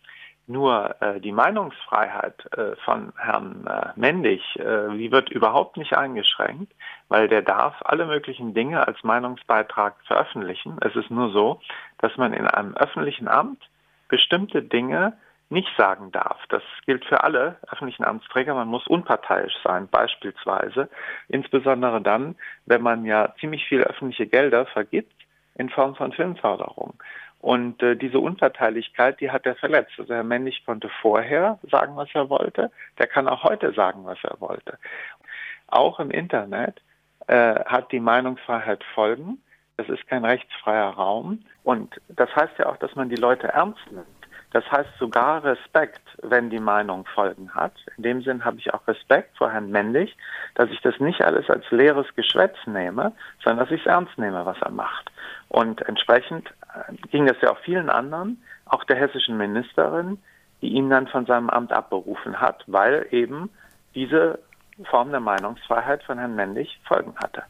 Nur 0.49 0.95
äh, 1.01 1.19
die 1.19 1.33
Meinungsfreiheit 1.33 2.45
äh, 2.57 2.77
von 2.85 3.11
Herrn 3.17 3.67
äh, 3.67 3.89
Mendig, 3.99 4.41
äh, 4.55 4.95
die 4.97 5.11
wird 5.11 5.29
überhaupt 5.29 5.75
nicht 5.75 5.97
eingeschränkt, 5.97 6.71
weil 7.09 7.27
der 7.27 7.41
darf 7.41 7.75
alle 7.83 8.05
möglichen 8.05 8.53
Dinge 8.53 8.87
als 8.87 9.03
Meinungsbeitrag 9.03 9.95
veröffentlichen. 10.05 10.77
Es 10.79 10.95
ist 10.95 11.11
nur 11.11 11.31
so, 11.31 11.59
dass 11.97 12.15
man 12.15 12.31
in 12.31 12.47
einem 12.47 12.75
öffentlichen 12.75 13.27
Amt 13.27 13.61
bestimmte 14.07 14.61
Dinge 14.61 15.17
nicht 15.49 15.69
sagen 15.77 16.13
darf. 16.13 16.39
Das 16.47 16.63
gilt 16.85 17.03
für 17.03 17.23
alle 17.23 17.57
öffentlichen 17.69 18.05
Amtsträger. 18.05 18.53
Man 18.53 18.67
muss 18.69 18.87
unparteiisch 18.87 19.55
sein, 19.65 19.89
beispielsweise. 19.89 20.89
Insbesondere 21.27 22.01
dann, 22.01 22.35
wenn 22.65 22.81
man 22.81 23.03
ja 23.03 23.33
ziemlich 23.39 23.65
viele 23.65 23.83
öffentliche 23.83 24.27
Gelder 24.27 24.65
vergibt 24.65 25.16
in 25.57 25.69
Form 25.69 25.95
von 25.95 26.11
Filmförderung. 26.11 26.93
Und 27.39 27.81
äh, 27.83 27.95
diese 27.95 28.19
Unparteilichkeit, 28.19 29.19
die 29.21 29.31
hat 29.31 29.45
er 29.45 29.55
verletzt. 29.55 29.93
Also 29.97 30.13
Herr 30.13 30.23
Mendig 30.23 30.65
konnte 30.65 30.89
vorher 31.01 31.59
sagen, 31.69 31.95
was 31.95 32.09
er 32.13 32.29
wollte. 32.29 32.71
Der 32.97 33.07
kann 33.07 33.27
auch 33.27 33.43
heute 33.43 33.73
sagen, 33.73 34.05
was 34.05 34.17
er 34.23 34.39
wollte. 34.39 34.77
Auch 35.67 35.99
im 35.99 36.11
Internet 36.11 36.81
äh, 37.27 37.59
hat 37.65 37.91
die 37.91 37.99
Meinungsfreiheit 37.99 38.83
Folgen. 38.95 39.41
Das 39.77 39.87
ist 39.89 40.07
kein 40.07 40.25
rechtsfreier 40.25 40.89
Raum. 40.89 41.43
Und 41.63 42.01
das 42.07 42.35
heißt 42.35 42.57
ja 42.57 42.67
auch, 42.67 42.77
dass 42.77 42.95
man 42.95 43.09
die 43.09 43.15
Leute 43.15 43.49
ernst 43.49 43.91
nimmt. 43.91 44.07
Das 44.51 44.63
heißt 44.71 44.89
sogar 44.97 45.43
Respekt, 45.43 46.01
wenn 46.23 46.49
die 46.49 46.59
Meinung 46.59 47.05
Folgen 47.13 47.53
hat. 47.53 47.73
In 47.97 48.03
dem 48.03 48.21
Sinn 48.21 48.45
habe 48.45 48.57
ich 48.57 48.73
auch 48.73 48.87
Respekt 48.87 49.37
vor 49.37 49.51
Herrn 49.51 49.71
Mendig, 49.71 50.15
dass 50.55 50.69
ich 50.69 50.81
das 50.81 50.99
nicht 50.99 51.21
alles 51.21 51.49
als 51.49 51.69
leeres 51.69 52.07
Geschwätz 52.15 52.55
nehme, 52.65 53.11
sondern 53.43 53.65
dass 53.65 53.73
ich 53.73 53.81
es 53.81 53.87
ernst 53.87 54.17
nehme, 54.17 54.45
was 54.45 54.57
er 54.61 54.71
macht. 54.71 55.11
Und 55.49 55.81
entsprechend 55.81 56.49
äh, 56.73 56.93
ging 57.11 57.25
das 57.25 57.37
ja 57.41 57.51
auch 57.51 57.59
vielen 57.59 57.89
anderen, 57.89 58.41
auch 58.65 58.83
der 58.85 58.95
hessischen 58.97 59.37
Ministerin, 59.37 60.21
die 60.61 60.69
ihn 60.69 60.89
dann 60.89 61.07
von 61.07 61.25
seinem 61.25 61.49
Amt 61.49 61.73
abberufen 61.73 62.39
hat, 62.39 62.63
weil 62.67 63.07
eben 63.11 63.49
diese 63.95 64.39
Form 64.85 65.11
der 65.11 65.19
Meinungsfreiheit 65.19 66.03
von 66.03 66.19
Herrn 66.19 66.35
Mendig 66.35 66.79
Folgen 66.87 67.15
hatte. 67.17 67.43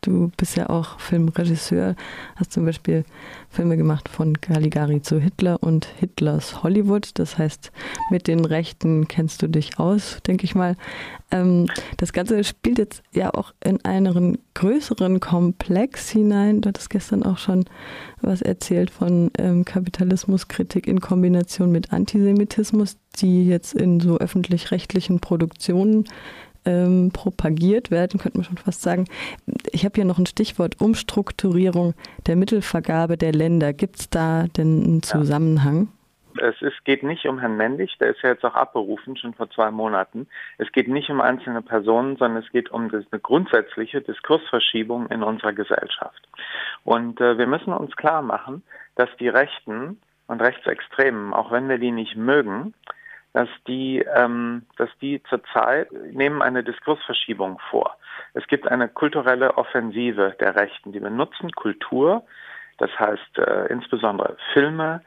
Du 0.00 0.30
bist 0.36 0.56
ja 0.56 0.70
auch 0.70 1.00
Filmregisseur, 1.00 1.96
hast 2.36 2.52
zum 2.52 2.64
Beispiel 2.64 3.04
Filme 3.50 3.76
gemacht 3.76 4.08
von 4.08 4.40
Caligari 4.40 5.02
zu 5.02 5.18
Hitler 5.18 5.60
und 5.60 5.86
Hitlers 5.86 6.62
Hollywood. 6.62 7.10
Das 7.14 7.36
heißt, 7.36 7.72
mit 8.10 8.28
den 8.28 8.44
Rechten 8.44 9.08
kennst 9.08 9.42
du 9.42 9.48
dich 9.48 9.80
aus, 9.80 10.18
denke 10.24 10.44
ich 10.44 10.54
mal. 10.54 10.76
Ähm, 11.32 11.66
das 11.96 12.12
Ganze 12.12 12.44
spielt 12.44 12.78
jetzt 12.78 13.02
ja 13.12 13.34
auch 13.34 13.52
in 13.64 13.84
einen 13.84 14.38
größeren 14.54 15.18
Komplex 15.18 16.10
hinein. 16.10 16.60
Du 16.60 16.68
hattest 16.68 16.90
gestern 16.90 17.24
auch 17.24 17.38
schon 17.38 17.64
was 18.20 18.40
erzählt 18.40 18.90
von 18.90 19.32
ähm, 19.36 19.64
Kapitalismuskritik 19.64 20.86
in 20.86 21.00
Kombination 21.00 21.72
mit 21.72 21.92
Antisemitismus, 21.92 22.96
die 23.16 23.46
jetzt 23.46 23.74
in 23.74 23.98
so 23.98 24.18
öffentlich-rechtlichen 24.18 25.18
Produktionen 25.20 26.04
ähm, 26.68 27.10
propagiert 27.12 27.90
werden, 27.90 28.20
könnte 28.20 28.38
man 28.38 28.44
schon 28.44 28.58
fast 28.58 28.82
sagen. 28.82 29.06
Ich 29.72 29.84
habe 29.84 29.94
hier 29.94 30.04
noch 30.04 30.18
ein 30.18 30.26
Stichwort 30.26 30.80
Umstrukturierung 30.80 31.94
der 32.26 32.36
Mittelvergabe 32.36 33.16
der 33.16 33.32
Länder. 33.32 33.72
Gibt 33.72 34.00
es 34.00 34.10
da 34.10 34.44
denn 34.56 34.84
einen 34.84 35.02
Zusammenhang? 35.02 35.88
Es 36.40 36.60
ist, 36.62 36.84
geht 36.84 37.02
nicht 37.02 37.26
um 37.26 37.40
Herrn 37.40 37.56
Mendig, 37.56 37.96
der 37.98 38.10
ist 38.10 38.22
ja 38.22 38.28
jetzt 38.28 38.44
auch 38.44 38.54
abberufen, 38.54 39.16
schon 39.16 39.34
vor 39.34 39.50
zwei 39.50 39.70
Monaten. 39.70 40.28
Es 40.58 40.70
geht 40.70 40.86
nicht 40.86 41.10
um 41.10 41.20
einzelne 41.20 41.62
Personen, 41.62 42.16
sondern 42.16 42.44
es 42.44 42.52
geht 42.52 42.70
um 42.70 42.82
eine 42.82 43.20
grundsätzliche 43.20 44.02
Diskursverschiebung 44.02 45.08
in 45.08 45.22
unserer 45.22 45.52
Gesellschaft. 45.52 46.28
Und 46.84 47.20
äh, 47.20 47.38
wir 47.38 47.46
müssen 47.46 47.72
uns 47.72 47.96
klar 47.96 48.22
machen, 48.22 48.62
dass 48.94 49.08
die 49.18 49.28
Rechten 49.28 50.00
und 50.28 50.40
Rechtsextremen, 50.42 51.32
auch 51.32 51.50
wenn 51.50 51.68
wir 51.68 51.78
die 51.78 51.90
nicht 51.90 52.14
mögen, 52.14 52.74
dass 53.38 53.48
die, 53.68 54.04
ähm, 54.16 54.66
die 55.00 55.22
zurzeit 55.30 55.92
nehmen 55.92 56.42
eine 56.42 56.64
Diskursverschiebung 56.64 57.60
vor. 57.70 57.96
Es 58.34 58.44
gibt 58.48 58.66
eine 58.66 58.88
kulturelle 58.88 59.56
Offensive 59.56 60.34
der 60.40 60.56
Rechten. 60.56 60.90
Die 60.90 60.98
benutzen 60.98 61.52
Kultur, 61.52 62.24
das 62.78 62.90
heißt 62.98 63.38
äh, 63.38 63.66
insbesondere 63.66 64.36
Filme, 64.52 65.02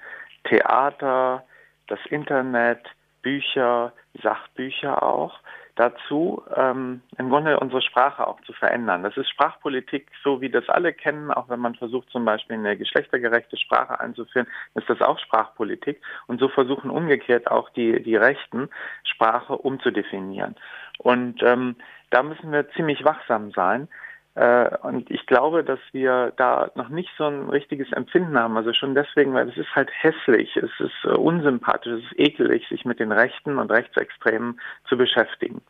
Theater, 0.45 1.43
das 1.88 2.00
Internet, 2.05 2.79
Bücher, 3.21 3.91
Sachbücher 4.23 5.03
auch, 5.03 5.38
dazu, 5.81 6.43
ähm, 6.55 7.01
im 7.17 7.29
Grunde 7.29 7.59
unsere 7.59 7.81
Sprache 7.81 8.27
auch 8.27 8.39
zu 8.41 8.53
verändern. 8.53 9.01
Das 9.01 9.17
ist 9.17 9.29
Sprachpolitik, 9.29 10.07
so 10.23 10.39
wie 10.39 10.50
das 10.50 10.69
alle 10.69 10.93
kennen, 10.93 11.31
auch 11.31 11.50
wenn 11.50 11.59
man 11.59 11.73
versucht 11.73 12.09
zum 12.11 12.23
Beispiel 12.23 12.57
eine 12.57 12.77
geschlechtergerechte 12.77 13.57
Sprache 13.57 14.00
einzuführen, 14.00 14.47
ist 14.75 14.88
das 14.88 15.01
auch 15.01 15.17
Sprachpolitik. 15.17 16.00
Und 16.27 16.39
so 16.39 16.50
versuchen 16.50 16.91
umgekehrt 16.91 17.50
auch 17.50 17.71
die, 17.71 18.03
die 18.03 18.15
Rechten, 18.15 18.69
Sprache 19.03 19.57
umzudefinieren. 19.57 20.55
Und 21.00 21.41
ähm, 21.41 21.75
da 22.11 22.21
müssen 22.21 22.51
wir 22.51 22.69
ziemlich 22.71 23.03
wachsam 23.03 23.51
sein. 23.51 23.88
Äh, 24.35 24.77
und 24.83 25.11
ich 25.11 25.25
glaube, 25.25 25.63
dass 25.63 25.79
wir 25.91 26.31
da 26.38 26.71
noch 26.75 26.89
nicht 26.89 27.09
so 27.17 27.25
ein 27.25 27.50
richtiges 27.50 27.91
Empfinden 27.91 28.38
haben. 28.38 28.55
Also 28.55 28.71
schon 28.73 28.95
deswegen, 28.95 29.33
weil 29.33 29.50
es 29.50 29.57
ist 29.57 29.75
halt 29.75 29.89
hässlich, 29.91 30.55
es 30.55 30.71
ist 30.79 31.05
äh, 31.05 31.09
unsympathisch, 31.09 31.91
es 31.91 32.03
ist 32.11 32.19
ekelig, 32.19 32.67
sich 32.69 32.85
mit 32.85 33.00
den 33.00 33.11
Rechten 33.11 33.57
und 33.57 33.71
Rechtsextremen 33.71 34.59
zu 34.88 34.97
beschäftigen. 34.97 35.61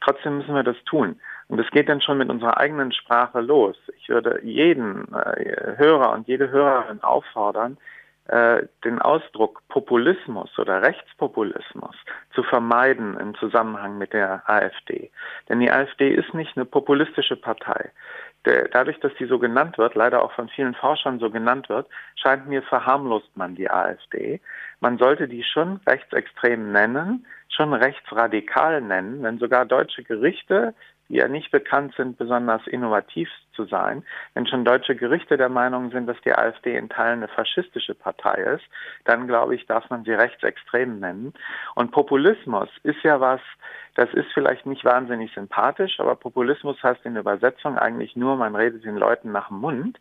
Trotzdem 0.00 0.38
müssen 0.38 0.54
wir 0.54 0.64
das 0.64 0.82
tun. 0.84 1.20
Und 1.48 1.60
es 1.60 1.70
geht 1.70 1.88
dann 1.88 2.00
schon 2.00 2.18
mit 2.18 2.30
unserer 2.30 2.58
eigenen 2.58 2.92
Sprache 2.92 3.40
los. 3.40 3.76
Ich 3.98 4.08
würde 4.08 4.40
jeden 4.44 5.12
äh, 5.12 5.76
Hörer 5.76 6.12
und 6.12 6.26
jede 6.26 6.50
Hörerin 6.50 7.02
auffordern, 7.02 7.76
äh, 8.30 8.66
den 8.84 9.00
Ausdruck 9.00 9.62
Populismus 9.68 10.56
oder 10.56 10.82
Rechtspopulismus 10.82 11.96
zu 12.32 12.44
vermeiden 12.44 13.18
im 13.18 13.34
Zusammenhang 13.34 13.98
mit 13.98 14.12
der 14.12 14.48
AfD. 14.48 15.10
Denn 15.48 15.58
die 15.58 15.70
AfD 15.70 16.10
ist 16.14 16.32
nicht 16.32 16.56
eine 16.56 16.64
populistische 16.64 17.34
Partei. 17.34 17.90
Dadurch, 18.44 18.98
dass 19.00 19.12
die 19.18 19.26
so 19.26 19.38
genannt 19.38 19.76
wird, 19.78 19.96
leider 19.96 20.22
auch 20.22 20.32
von 20.32 20.48
vielen 20.48 20.74
Forschern 20.74 21.18
so 21.18 21.28
genannt 21.28 21.68
wird, 21.68 21.88
scheint 22.14 22.46
mir 22.46 22.62
verharmlost 22.62 23.36
man 23.36 23.54
die 23.54 23.68
AfD. 23.68 24.40
Man 24.78 24.96
sollte 24.96 25.28
die 25.28 25.42
schon 25.42 25.80
rechtsextrem 25.86 26.72
nennen, 26.72 27.26
schon 27.48 27.74
rechtsradikal 27.74 28.80
nennen, 28.80 29.22
wenn 29.22 29.38
sogar 29.38 29.66
deutsche 29.66 30.04
Gerichte 30.04 30.72
die 31.10 31.16
ja 31.16 31.28
nicht 31.28 31.50
bekannt 31.50 31.92
sind, 31.96 32.16
besonders 32.16 32.66
innovativ 32.68 33.28
zu 33.52 33.64
sein. 33.64 34.04
Wenn 34.34 34.46
schon 34.46 34.64
deutsche 34.64 34.94
Gerichte 34.94 35.36
der 35.36 35.48
Meinung 35.48 35.90
sind, 35.90 36.06
dass 36.06 36.20
die 36.24 36.32
AfD 36.32 36.76
in 36.76 36.88
Teilen 36.88 37.18
eine 37.18 37.28
faschistische 37.28 37.94
Partei 37.94 38.36
ist, 38.54 38.64
dann 39.04 39.26
glaube 39.26 39.56
ich, 39.56 39.66
darf 39.66 39.90
man 39.90 40.04
sie 40.04 40.12
rechtsextrem 40.12 41.00
nennen. 41.00 41.34
Und 41.74 41.90
Populismus 41.90 42.68
ist 42.84 43.02
ja 43.02 43.20
was, 43.20 43.40
das 43.96 44.08
ist 44.14 44.32
vielleicht 44.32 44.66
nicht 44.66 44.84
wahnsinnig 44.84 45.34
sympathisch, 45.34 45.98
aber 45.98 46.14
Populismus 46.14 46.80
heißt 46.82 47.04
in 47.04 47.16
Übersetzung 47.16 47.76
eigentlich 47.76 48.14
nur, 48.14 48.36
man 48.36 48.54
redet 48.54 48.84
den 48.84 48.96
Leuten 48.96 49.32
nach 49.32 49.48
dem 49.48 49.58
Mund 49.58 49.98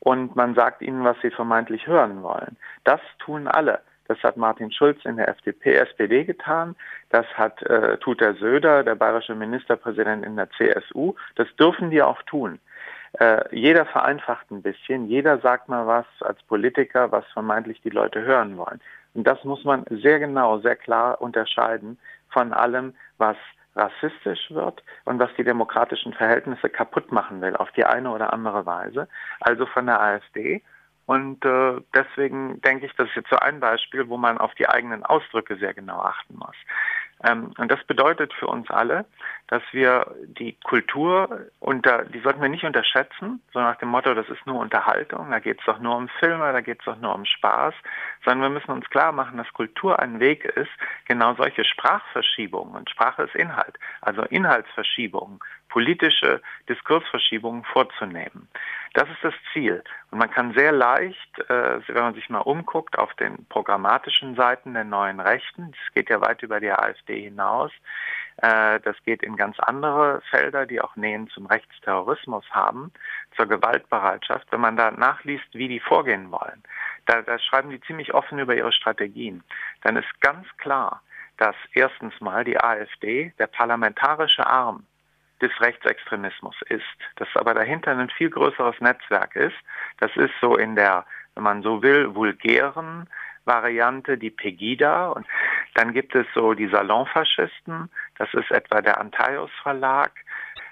und 0.00 0.34
man 0.34 0.54
sagt 0.54 0.82
ihnen, 0.82 1.04
was 1.04 1.16
sie 1.22 1.30
vermeintlich 1.30 1.86
hören 1.86 2.22
wollen. 2.22 2.56
Das 2.84 3.00
tun 3.20 3.46
alle. 3.46 3.80
Das 4.10 4.20
hat 4.24 4.36
Martin 4.36 4.72
Schulz 4.72 5.04
in 5.04 5.18
der 5.18 5.28
FDP, 5.28 5.76
SPD 5.76 6.24
getan. 6.24 6.74
Das 7.10 7.24
hat, 7.34 7.62
äh, 7.62 7.96
tut 7.98 8.20
der 8.20 8.34
Söder, 8.34 8.82
der 8.82 8.96
bayerische 8.96 9.36
Ministerpräsident 9.36 10.26
in 10.26 10.34
der 10.34 10.50
CSU. 10.50 11.14
Das 11.36 11.46
dürfen 11.60 11.90
die 11.90 12.02
auch 12.02 12.20
tun. 12.22 12.58
Äh, 13.20 13.56
jeder 13.56 13.86
vereinfacht 13.86 14.50
ein 14.50 14.62
bisschen. 14.62 15.06
Jeder 15.06 15.38
sagt 15.38 15.68
mal 15.68 15.86
was 15.86 16.06
als 16.22 16.42
Politiker, 16.42 17.12
was 17.12 17.24
vermeintlich 17.32 17.82
die 17.82 17.90
Leute 17.90 18.22
hören 18.22 18.56
wollen. 18.56 18.80
Und 19.14 19.28
das 19.28 19.44
muss 19.44 19.62
man 19.62 19.84
sehr 19.88 20.18
genau, 20.18 20.58
sehr 20.58 20.74
klar 20.74 21.22
unterscheiden 21.22 21.96
von 22.30 22.52
allem, 22.52 22.94
was 23.18 23.36
rassistisch 23.76 24.50
wird 24.50 24.82
und 25.04 25.20
was 25.20 25.30
die 25.38 25.44
demokratischen 25.44 26.14
Verhältnisse 26.14 26.68
kaputt 26.68 27.12
machen 27.12 27.40
will, 27.42 27.54
auf 27.54 27.70
die 27.76 27.84
eine 27.84 28.10
oder 28.10 28.32
andere 28.32 28.66
Weise. 28.66 29.06
Also 29.38 29.66
von 29.66 29.86
der 29.86 30.00
AfD 30.00 30.62
und 31.10 31.44
äh, 31.44 31.80
deswegen 31.92 32.60
denke 32.60 32.86
ich, 32.86 32.92
das 32.94 33.08
ist 33.08 33.16
jetzt 33.16 33.30
so 33.30 33.36
ein 33.40 33.58
Beispiel, 33.58 34.08
wo 34.08 34.16
man 34.16 34.38
auf 34.38 34.54
die 34.54 34.68
eigenen 34.68 35.02
Ausdrücke 35.02 35.56
sehr 35.56 35.74
genau 35.74 35.98
achten 35.98 36.36
muss. 36.36 36.54
Ähm, 37.24 37.52
und 37.58 37.68
das 37.68 37.82
bedeutet 37.88 38.32
für 38.32 38.46
uns 38.46 38.70
alle, 38.70 39.06
dass 39.50 39.62
wir 39.72 40.14
die 40.26 40.56
Kultur 40.62 41.46
unter, 41.58 42.04
die 42.04 42.20
sollten 42.20 42.40
wir 42.40 42.48
nicht 42.48 42.64
unterschätzen, 42.64 43.42
so 43.52 43.58
nach 43.58 43.76
dem 43.76 43.88
Motto, 43.88 44.14
das 44.14 44.28
ist 44.28 44.46
nur 44.46 44.60
Unterhaltung, 44.60 45.28
da 45.30 45.40
geht 45.40 45.58
es 45.58 45.66
doch 45.66 45.80
nur 45.80 45.96
um 45.96 46.08
Filme, 46.20 46.52
da 46.52 46.60
geht 46.60 46.78
es 46.78 46.84
doch 46.84 46.96
nur 46.96 47.12
um 47.12 47.24
Spaß, 47.24 47.74
sondern 48.24 48.42
wir 48.42 48.60
müssen 48.60 48.70
uns 48.70 48.88
klar 48.90 49.10
machen, 49.10 49.38
dass 49.38 49.52
Kultur 49.52 49.98
ein 49.98 50.20
Weg 50.20 50.44
ist, 50.44 50.70
genau 51.06 51.34
solche 51.34 51.64
Sprachverschiebungen, 51.64 52.76
und 52.76 52.90
Sprache 52.90 53.24
ist 53.24 53.34
Inhalt, 53.34 53.76
also 54.02 54.22
Inhaltsverschiebungen, 54.22 55.40
politische 55.68 56.40
Diskursverschiebungen 56.68 57.64
vorzunehmen. 57.64 58.48
Das 58.94 59.08
ist 59.08 59.22
das 59.22 59.34
Ziel. 59.52 59.82
Und 60.10 60.18
man 60.18 60.30
kann 60.30 60.52
sehr 60.54 60.72
leicht, 60.72 61.38
äh, 61.48 61.80
wenn 61.86 62.02
man 62.02 62.14
sich 62.14 62.28
mal 62.28 62.40
umguckt, 62.40 62.98
auf 62.98 63.14
den 63.14 63.46
programmatischen 63.46 64.34
Seiten 64.34 64.74
der 64.74 64.84
neuen 64.84 65.20
Rechten, 65.20 65.70
das 65.70 65.94
geht 65.94 66.10
ja 66.10 66.20
weit 66.20 66.42
über 66.42 66.60
die 66.60 66.72
AfD 66.72 67.22
hinaus, 67.22 67.70
das 68.40 68.96
geht 69.04 69.22
in 69.22 69.36
ganz 69.36 69.58
andere 69.60 70.22
Felder, 70.30 70.66
die 70.66 70.80
auch 70.80 70.96
Nähen 70.96 71.28
zum 71.28 71.46
Rechtsterrorismus 71.46 72.44
haben, 72.50 72.92
zur 73.36 73.46
Gewaltbereitschaft. 73.46 74.46
Wenn 74.50 74.60
man 74.60 74.76
da 74.76 74.90
nachliest, 74.90 75.52
wie 75.52 75.68
die 75.68 75.80
vorgehen 75.80 76.30
wollen, 76.30 76.62
da, 77.06 77.22
da 77.22 77.38
schreiben 77.38 77.70
die 77.70 77.80
ziemlich 77.82 78.14
offen 78.14 78.38
über 78.38 78.54
ihre 78.54 78.72
Strategien, 78.72 79.42
dann 79.82 79.96
ist 79.96 80.20
ganz 80.20 80.46
klar, 80.56 81.02
dass 81.36 81.56
erstens 81.72 82.18
mal 82.20 82.44
die 82.44 82.58
AfD 82.58 83.32
der 83.38 83.46
parlamentarische 83.46 84.46
Arm 84.46 84.86
des 85.40 85.50
Rechtsextremismus 85.60 86.56
ist, 86.68 86.84
dass 87.16 87.28
aber 87.34 87.54
dahinter 87.54 87.92
ein 87.92 88.10
viel 88.10 88.30
größeres 88.30 88.80
Netzwerk 88.80 89.36
ist. 89.36 89.56
Das 89.98 90.14
ist 90.16 90.34
so 90.40 90.56
in 90.56 90.76
der, 90.76 91.06
wenn 91.34 91.44
man 91.44 91.62
so 91.62 91.82
will, 91.82 92.14
vulgären, 92.14 93.08
Variante 93.50 94.16
die 94.16 94.30
Pegida 94.30 95.08
und 95.08 95.26
dann 95.74 95.92
gibt 95.92 96.14
es 96.14 96.26
so 96.34 96.54
die 96.54 96.68
Salonfaschisten, 96.68 97.90
das 98.18 98.32
ist 98.34 98.50
etwa 98.50 98.80
der 98.80 99.00
Antaios 99.00 99.50
Verlag. 99.62 100.12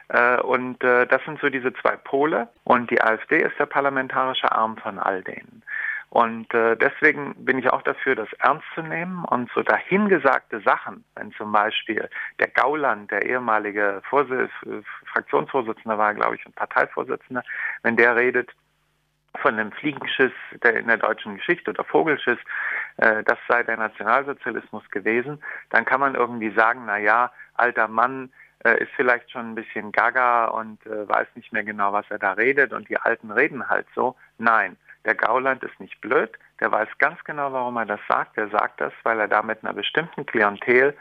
Äh, 0.09 0.41
und 0.41 0.83
äh, 0.83 1.07
das 1.07 1.23
sind 1.25 1.41
so 1.41 1.49
diese 1.49 1.73
zwei 1.75 1.97
Pole. 1.97 2.49
Und 2.65 2.91
die 2.91 3.01
AfD 3.01 3.43
ist 3.43 3.59
der 3.59 3.67
parlamentarische 3.67 4.51
Arm 4.51 4.77
von 4.77 4.99
all 4.99 5.23
denen. 5.23 5.63
Und 6.11 6.53
äh, 6.55 6.75
deswegen 6.77 7.35
bin 7.45 7.59
ich 7.59 7.71
auch 7.71 7.83
dafür, 7.83 8.15
das 8.15 8.33
ernst 8.39 8.65
zu 8.75 8.81
nehmen 8.81 9.25
und 9.27 9.51
so 9.55 9.63
dahingesagte 9.63 10.61
Sachen, 10.61 11.05
wenn 11.15 11.33
zum 11.33 11.53
Beispiel 11.53 12.09
der 12.41 12.49
Gauland, 12.49 13.11
der 13.11 13.27
ehemalige 13.27 14.01
Vorsitz, 14.09 14.51
Fraktionsvorsitzende 15.13 15.99
war, 15.99 16.15
glaube 16.15 16.37
ich, 16.37 16.47
und 16.47 16.55
Parteivorsitzender, 16.55 17.43
wenn 17.83 17.97
der 17.97 18.17
redet, 18.17 18.51
von 19.37 19.55
einem 19.55 19.73
Fliegenschiss 19.73 20.33
der 20.63 20.77
in 20.77 20.89
der 20.89 20.97
deutschen 20.97 21.37
Geschichte 21.37 21.71
oder 21.71 21.85
Vogelschiss, 21.85 22.39
äh, 22.97 23.23
das 23.25 23.39
sei 23.49 23.63
der 23.63 23.77
Nationalsozialismus 23.77 24.89
gewesen, 24.91 25.43
dann 25.71 25.85
kann 25.85 26.01
man 26.01 26.15
irgendwie 26.15 26.51
sagen, 26.51 26.85
na 26.87 26.99
ja, 26.99 27.33
alter 27.55 27.89
Mann, 27.89 28.31
äh, 28.65 28.83
ist 28.83 28.91
vielleicht 28.97 29.31
schon 29.31 29.53
ein 29.53 29.55
bisschen 29.55 29.93
gaga 29.93 30.47
und 30.47 30.85
äh, 30.87 31.09
weiß 31.09 31.29
nicht 31.35 31.53
mehr 31.53 31.65
genau, 31.65 31.93
was 31.93 32.07
er 32.11 32.19
da 32.19 32.33
redet 32.33 32.73
und 32.73 32.89
die 32.89 32.99
Alten 32.99 33.31
reden 33.31 33.69
halt 33.69 33.87
so. 33.95 34.17
Nein, 34.39 34.77
der 35.05 35.15
Gauland 35.15 35.63
ist 35.63 35.79
nicht 35.79 36.01
blöd, 36.01 36.31
der 36.61 36.73
weiß 36.73 36.89
ganz 36.99 37.23
genau, 37.25 37.53
warum 37.53 37.77
er 37.77 37.87
das 37.87 38.01
sagt. 38.09 38.37
Er 38.37 38.49
sagt 38.49 38.81
das, 38.81 38.93
weil 39.05 39.21
er 39.21 39.29
damit 39.29 39.63
einer 39.63 39.75
bestimmten 39.75 40.27
Klientel 40.27 40.97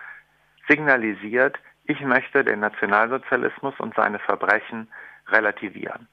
signalisiert, 0.68 1.58
ich 1.86 2.02
möchte 2.02 2.44
den 2.44 2.60
Nationalsozialismus 2.60 3.74
und 3.80 3.96
seine 3.96 4.20
Verbrechen 4.20 4.90
relativieren. 5.30 6.08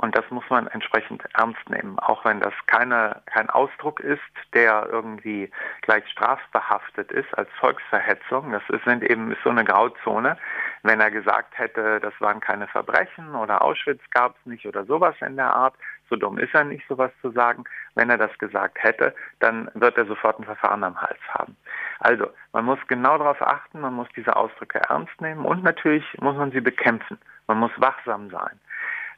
Und 0.00 0.16
das 0.16 0.24
muss 0.30 0.44
man 0.48 0.68
entsprechend 0.68 1.24
ernst 1.34 1.68
nehmen, 1.68 1.98
auch 1.98 2.24
wenn 2.24 2.38
das 2.38 2.54
keine, 2.66 3.20
kein 3.26 3.50
Ausdruck 3.50 3.98
ist, 3.98 4.20
der 4.54 4.88
irgendwie 4.88 5.50
gleich 5.82 6.08
strafbehaftet 6.08 7.10
ist 7.10 7.36
als 7.36 7.50
Volksverhetzung. 7.58 8.52
Das 8.52 8.62
ist, 8.68 8.86
eben 8.86 9.32
ist 9.32 9.42
so 9.42 9.50
eine 9.50 9.64
Grauzone. 9.64 10.38
Wenn 10.84 11.00
er 11.00 11.10
gesagt 11.10 11.58
hätte, 11.58 11.98
das 11.98 12.14
waren 12.20 12.38
keine 12.38 12.68
Verbrechen 12.68 13.34
oder 13.34 13.60
Auschwitz 13.60 14.00
gab 14.12 14.36
es 14.38 14.46
nicht 14.46 14.66
oder 14.66 14.84
sowas 14.84 15.16
in 15.20 15.34
der 15.34 15.52
Art, 15.52 15.74
so 16.08 16.14
dumm 16.14 16.38
ist 16.38 16.54
er 16.54 16.64
nicht, 16.64 16.86
sowas 16.88 17.10
zu 17.20 17.32
sagen. 17.32 17.64
Wenn 17.96 18.08
er 18.08 18.18
das 18.18 18.36
gesagt 18.38 18.82
hätte, 18.82 19.14
dann 19.40 19.68
wird 19.74 19.98
er 19.98 20.06
sofort 20.06 20.38
ein 20.38 20.44
Verfahren 20.44 20.84
am 20.84 21.00
Hals 21.00 21.20
haben. 21.30 21.56
Also, 21.98 22.30
man 22.52 22.64
muss 22.64 22.78
genau 22.86 23.18
darauf 23.18 23.42
achten, 23.42 23.80
man 23.80 23.94
muss 23.94 24.08
diese 24.16 24.36
Ausdrücke 24.36 24.80
ernst 24.88 25.20
nehmen 25.20 25.44
und 25.44 25.64
natürlich 25.64 26.04
muss 26.20 26.36
man 26.36 26.52
sie 26.52 26.60
bekämpfen. 26.60 27.18
Man 27.48 27.58
muss 27.58 27.72
wachsam 27.76 28.30
sein. 28.30 28.60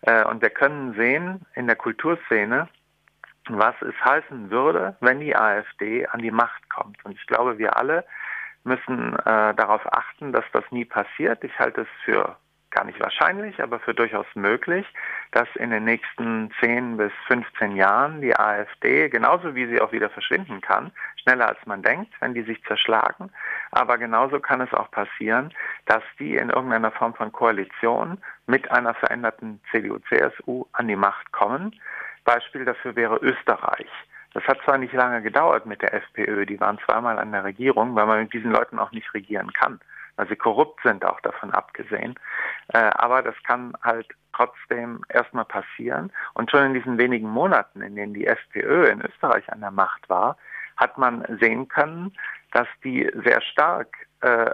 Äh, 0.02 0.24
und 0.24 0.42
wir 0.42 0.50
können 0.50 0.94
sehen 0.94 1.46
in 1.54 1.66
der 1.66 1.76
Kulturszene, 1.76 2.68
was 3.48 3.74
es 3.82 3.94
heißen 4.04 4.50
würde, 4.50 4.96
wenn 5.00 5.20
die 5.20 5.34
AfD 5.34 6.06
an 6.06 6.20
die 6.20 6.30
Macht 6.30 6.68
kommt. 6.70 7.04
Und 7.04 7.12
ich 7.12 7.26
glaube, 7.26 7.58
wir 7.58 7.76
alle 7.76 8.04
müssen 8.64 9.14
äh, 9.18 9.54
darauf 9.54 9.82
achten, 9.92 10.32
dass 10.32 10.44
das 10.52 10.64
nie 10.70 10.84
passiert. 10.84 11.42
Ich 11.44 11.58
halte 11.58 11.82
es 11.82 11.88
für 12.04 12.36
gar 12.70 12.84
nicht 12.84 13.00
wahrscheinlich, 13.00 13.62
aber 13.62 13.80
für 13.80 13.94
durchaus 13.94 14.26
möglich, 14.34 14.86
dass 15.32 15.48
in 15.56 15.70
den 15.70 15.84
nächsten 15.84 16.50
10 16.60 16.96
bis 16.96 17.12
15 17.26 17.76
Jahren 17.76 18.20
die 18.20 18.36
AfD, 18.36 19.08
genauso 19.08 19.54
wie 19.54 19.66
sie 19.66 19.80
auch 19.80 19.92
wieder 19.92 20.10
verschwinden 20.10 20.60
kann, 20.60 20.92
schneller 21.22 21.48
als 21.48 21.58
man 21.66 21.82
denkt, 21.82 22.12
wenn 22.20 22.34
die 22.34 22.42
sich 22.42 22.62
zerschlagen, 22.64 23.30
aber 23.72 23.98
genauso 23.98 24.40
kann 24.40 24.60
es 24.60 24.72
auch 24.72 24.90
passieren, 24.90 25.52
dass 25.86 26.02
die 26.18 26.36
in 26.36 26.50
irgendeiner 26.50 26.92
Form 26.92 27.14
von 27.14 27.32
Koalition 27.32 28.18
mit 28.46 28.70
einer 28.70 28.94
veränderten 28.94 29.60
CDU-CSU 29.70 30.66
an 30.72 30.88
die 30.88 30.96
Macht 30.96 31.32
kommen. 31.32 31.78
Beispiel 32.24 32.64
dafür 32.64 32.96
wäre 32.96 33.16
Österreich. 33.16 33.90
Das 34.32 34.44
hat 34.44 34.60
zwar 34.64 34.78
nicht 34.78 34.92
lange 34.92 35.22
gedauert 35.22 35.66
mit 35.66 35.82
der 35.82 35.92
FPÖ, 35.92 36.46
die 36.46 36.60
waren 36.60 36.78
zweimal 36.86 37.18
an 37.18 37.32
der 37.32 37.42
Regierung, 37.42 37.96
weil 37.96 38.06
man 38.06 38.20
mit 38.20 38.32
diesen 38.32 38.52
Leuten 38.52 38.78
auch 38.78 38.92
nicht 38.92 39.12
regieren 39.12 39.52
kann 39.52 39.80
weil 40.20 40.28
sie 40.28 40.36
korrupt 40.36 40.82
sind, 40.82 41.02
auch 41.02 41.18
davon 41.22 41.50
abgesehen. 41.50 42.14
Äh, 42.74 42.90
aber 42.94 43.22
das 43.22 43.34
kann 43.42 43.72
halt 43.82 44.06
trotzdem 44.34 45.02
erstmal 45.08 45.46
passieren. 45.46 46.12
Und 46.34 46.50
schon 46.50 46.66
in 46.66 46.74
diesen 46.74 46.98
wenigen 46.98 47.30
Monaten, 47.30 47.80
in 47.80 47.96
denen 47.96 48.12
die 48.12 48.26
SPÖ 48.26 48.90
in 48.90 49.00
Österreich 49.00 49.50
an 49.50 49.60
der 49.60 49.70
Macht 49.70 50.10
war, 50.10 50.36
hat 50.76 50.98
man 50.98 51.24
sehen 51.40 51.68
können, 51.68 52.12
dass 52.52 52.68
die 52.84 53.10
sehr 53.24 53.40
stark 53.40 53.96
äh, 54.20 54.50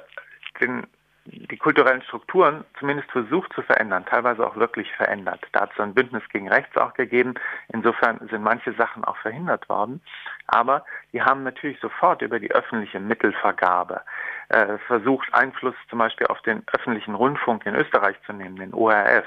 den 0.60 0.86
die 1.26 1.56
kulturellen 1.56 2.02
Strukturen 2.02 2.64
zumindest 2.78 3.10
versucht 3.10 3.52
zu 3.52 3.62
verändern, 3.62 4.04
teilweise 4.06 4.46
auch 4.46 4.56
wirklich 4.56 4.90
verändert. 4.92 5.44
Da 5.52 5.62
hat 5.62 5.72
es 5.72 5.80
ein 5.80 5.94
Bündnis 5.94 6.22
gegen 6.32 6.48
Rechts 6.48 6.76
auch 6.76 6.94
gegeben. 6.94 7.34
Insofern 7.68 8.18
sind 8.30 8.42
manche 8.42 8.72
Sachen 8.74 9.04
auch 9.04 9.16
verhindert 9.18 9.68
worden. 9.68 10.00
Aber 10.46 10.84
die 11.12 11.22
haben 11.22 11.42
natürlich 11.42 11.80
sofort 11.80 12.22
über 12.22 12.38
die 12.38 12.52
öffentliche 12.52 13.00
Mittelvergabe 13.00 14.02
äh, 14.48 14.78
versucht, 14.86 15.28
Einfluss 15.32 15.74
zum 15.90 15.98
Beispiel 15.98 16.26
auf 16.28 16.40
den 16.42 16.62
öffentlichen 16.72 17.14
Rundfunk 17.14 17.66
in 17.66 17.74
Österreich 17.74 18.16
zu 18.26 18.32
nehmen, 18.32 18.56
den 18.56 18.74
ORF. 18.74 19.26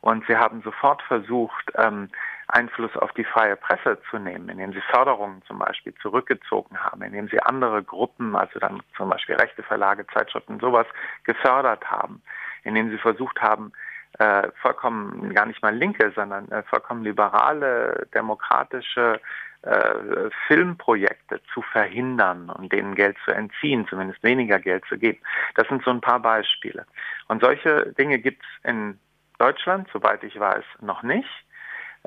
Und 0.00 0.26
sie 0.26 0.36
haben 0.36 0.62
sofort 0.62 1.02
versucht, 1.02 1.72
ähm, 1.76 2.08
Einfluss 2.48 2.96
auf 2.96 3.12
die 3.12 3.24
freie 3.24 3.56
Presse 3.56 3.98
zu 4.10 4.18
nehmen, 4.18 4.48
indem 4.48 4.72
sie 4.72 4.82
Förderungen 4.90 5.42
zum 5.46 5.58
Beispiel 5.58 5.94
zurückgezogen 6.02 6.78
haben, 6.78 7.02
indem 7.02 7.28
sie 7.28 7.40
andere 7.40 7.82
Gruppen, 7.82 8.36
also 8.36 8.58
dann 8.58 8.82
zum 8.96 9.08
Beispiel 9.08 9.36
rechte 9.36 9.62
Verlage, 9.62 10.06
Zeitschriften, 10.08 10.60
sowas 10.60 10.86
gefördert 11.24 11.90
haben, 11.90 12.22
indem 12.64 12.90
sie 12.90 12.98
versucht 12.98 13.40
haben, 13.40 13.72
äh, 14.18 14.48
vollkommen 14.60 15.32
gar 15.34 15.46
nicht 15.46 15.62
mal 15.62 15.74
linke, 15.74 16.12
sondern 16.14 16.50
äh, 16.50 16.62
vollkommen 16.64 17.02
liberale, 17.02 18.06
demokratische 18.14 19.20
äh, 19.62 20.30
Filmprojekte 20.48 21.40
zu 21.54 21.62
verhindern 21.62 22.50
und 22.50 22.72
denen 22.72 22.94
Geld 22.94 23.16
zu 23.24 23.30
entziehen, 23.30 23.86
zumindest 23.88 24.22
weniger 24.22 24.58
Geld 24.58 24.84
zu 24.88 24.98
geben. 24.98 25.20
Das 25.54 25.68
sind 25.68 25.82
so 25.84 25.90
ein 25.90 26.00
paar 26.00 26.20
Beispiele. 26.20 26.84
Und 27.28 27.42
solche 27.42 27.92
Dinge 27.96 28.18
gibt 28.18 28.42
es 28.42 28.70
in 28.70 28.98
Deutschland, 29.38 29.88
soweit 29.92 30.22
ich 30.24 30.38
weiß, 30.38 30.64
noch 30.80 31.02
nicht. 31.02 31.28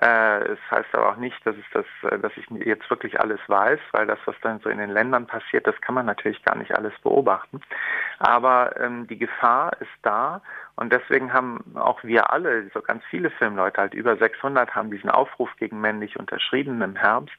Äh, 0.02 0.40
es 0.52 0.60
heißt 0.72 0.94
aber 0.94 1.12
auch 1.12 1.16
nicht, 1.16 1.38
dass, 1.46 1.56
es 1.56 1.66
das, 1.72 2.12
äh, 2.12 2.20
dass 2.20 2.34
ich 2.36 2.46
jetzt 2.66 2.90
wirklich 2.90 3.20
alles 3.20 3.40
weiß, 3.48 3.80
weil 3.94 4.06
das, 4.06 4.20
was 4.26 4.36
dann 4.42 4.60
so 4.60 4.70
in 4.70 4.78
den 4.78 4.90
Ländern 4.90 5.26
passiert, 5.26 5.66
das 5.66 5.80
kann 5.80 5.96
man 5.96 6.06
natürlich 6.06 6.44
gar 6.44 6.58
nicht 6.58 6.76
alles 6.76 6.94
beobachten. 7.02 7.62
Aber 8.20 8.78
ähm, 8.80 9.08
die 9.08 9.18
Gefahr 9.18 9.72
ist 9.80 9.92
da 10.02 10.42
und 10.76 10.92
deswegen 10.92 11.32
haben 11.32 11.78
auch 11.78 12.04
wir 12.04 12.34
alle, 12.34 12.70
so 12.74 12.82
ganz 12.82 13.06
viele 13.10 13.30
Filmleute, 13.30 13.80
halt 13.80 13.94
über 13.94 14.18
600, 14.18 14.76
haben 14.76 14.92
diesen 14.92 15.10
Aufruf 15.10 15.50
gegen 15.58 15.80
männlich 15.80 16.20
unterschrieben 16.20 16.82
im 16.82 16.98
Herbst. 16.98 17.36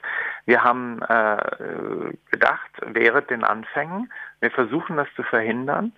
Wir 0.47 0.65
haben 0.65 1.03
äh, 1.03 2.15
gedacht, 2.31 2.71
während 2.81 3.29
den 3.29 3.45
Anfängen, 3.45 4.11
wir 4.41 4.51
versuchen 4.51 4.97
das 4.97 5.09
zu 5.15 5.23
verhindern. 5.25 5.93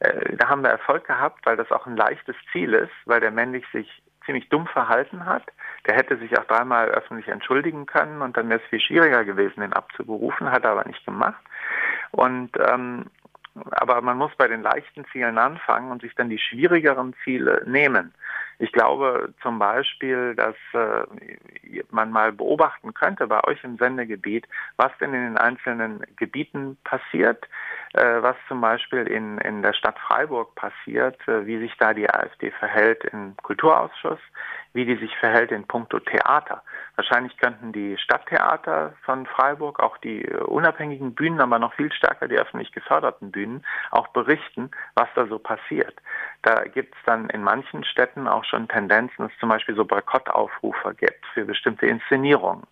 Äh, 0.00 0.36
da 0.36 0.48
haben 0.48 0.62
wir 0.62 0.70
Erfolg 0.70 1.06
gehabt, 1.06 1.46
weil 1.46 1.56
das 1.56 1.70
auch 1.70 1.86
ein 1.86 1.96
leichtes 1.96 2.34
Ziel 2.50 2.74
ist, 2.74 2.92
weil 3.04 3.20
der 3.20 3.30
männlich 3.30 3.64
sich 3.72 4.02
ziemlich 4.26 4.48
dumm 4.48 4.66
verhalten 4.66 5.24
hat. 5.24 5.44
Der 5.86 5.96
hätte 5.96 6.18
sich 6.18 6.38
auch 6.38 6.44
dreimal 6.44 6.88
öffentlich 6.88 7.28
entschuldigen 7.28 7.86
können 7.86 8.22
und 8.22 8.36
dann 8.36 8.48
wäre 8.48 8.60
es 8.60 8.68
viel 8.68 8.80
schwieriger 8.80 9.24
gewesen, 9.24 9.60
den 9.60 9.72
abzuberufen, 9.72 10.50
hat 10.50 10.64
er 10.64 10.72
aber 10.72 10.86
nicht 10.86 11.04
gemacht. 11.04 11.42
Und 12.10 12.50
ähm, 12.58 13.06
aber 13.72 14.00
man 14.00 14.16
muss 14.16 14.30
bei 14.36 14.46
den 14.46 14.62
leichten 14.62 15.04
Zielen 15.06 15.38
anfangen 15.38 15.90
und 15.90 16.02
sich 16.02 16.14
dann 16.14 16.30
die 16.30 16.38
schwierigeren 16.38 17.14
Ziele 17.24 17.62
nehmen. 17.66 18.14
Ich 18.62 18.72
glaube 18.72 19.32
zum 19.42 19.58
Beispiel, 19.58 20.34
dass 20.34 20.54
äh, 20.74 21.82
man 21.90 22.10
mal 22.10 22.30
beobachten 22.30 22.92
könnte 22.92 23.26
bei 23.26 23.42
euch 23.44 23.64
im 23.64 23.78
Sendegebiet, 23.78 24.46
was 24.76 24.92
denn 25.00 25.14
in 25.14 25.22
den 25.22 25.38
einzelnen 25.38 26.04
Gebieten 26.16 26.76
passiert, 26.84 27.48
äh, 27.94 28.20
was 28.20 28.36
zum 28.48 28.60
Beispiel 28.60 29.06
in, 29.06 29.38
in 29.38 29.62
der 29.62 29.72
Stadt 29.72 29.98
Freiburg 29.98 30.54
passiert, 30.56 31.16
äh, 31.26 31.46
wie 31.46 31.58
sich 31.58 31.74
da 31.78 31.94
die 31.94 32.10
AfD 32.10 32.50
verhält 32.50 33.02
im 33.04 33.34
Kulturausschuss, 33.38 34.20
wie 34.74 34.84
die 34.84 34.96
sich 34.96 35.16
verhält 35.16 35.52
in 35.52 35.66
puncto 35.66 35.98
Theater. 35.98 36.62
Wahrscheinlich 36.96 37.36
könnten 37.38 37.72
die 37.72 37.96
Stadttheater 37.96 38.92
von 39.04 39.26
Freiburg, 39.26 39.80
auch 39.80 39.96
die 39.98 40.24
unabhängigen 40.28 41.14
Bühnen, 41.14 41.40
aber 41.40 41.58
noch 41.58 41.72
viel 41.74 41.90
stärker 41.92 42.28
die 42.28 42.38
öffentlich 42.38 42.72
geförderten 42.72 43.32
Bühnen, 43.32 43.64
auch 43.90 44.08
berichten, 44.08 44.70
was 44.94 45.08
da 45.14 45.26
so 45.26 45.38
passiert. 45.38 45.94
Da 46.42 46.64
gibt 46.64 46.94
es 46.94 47.00
dann 47.06 47.30
in 47.30 47.42
manchen 47.42 47.84
Städten 47.84 48.28
auch 48.28 48.44
schon 48.50 48.68
Tendenzen, 48.68 49.24
dass 49.24 49.32
es 49.32 49.38
zum 49.38 49.48
Beispiel 49.48 49.74
so 49.74 49.84
Boykottaufrufe 49.84 50.94
gibt 50.94 51.24
für 51.32 51.44
bestimmte 51.44 51.86
Inszenierungen. 51.86 52.64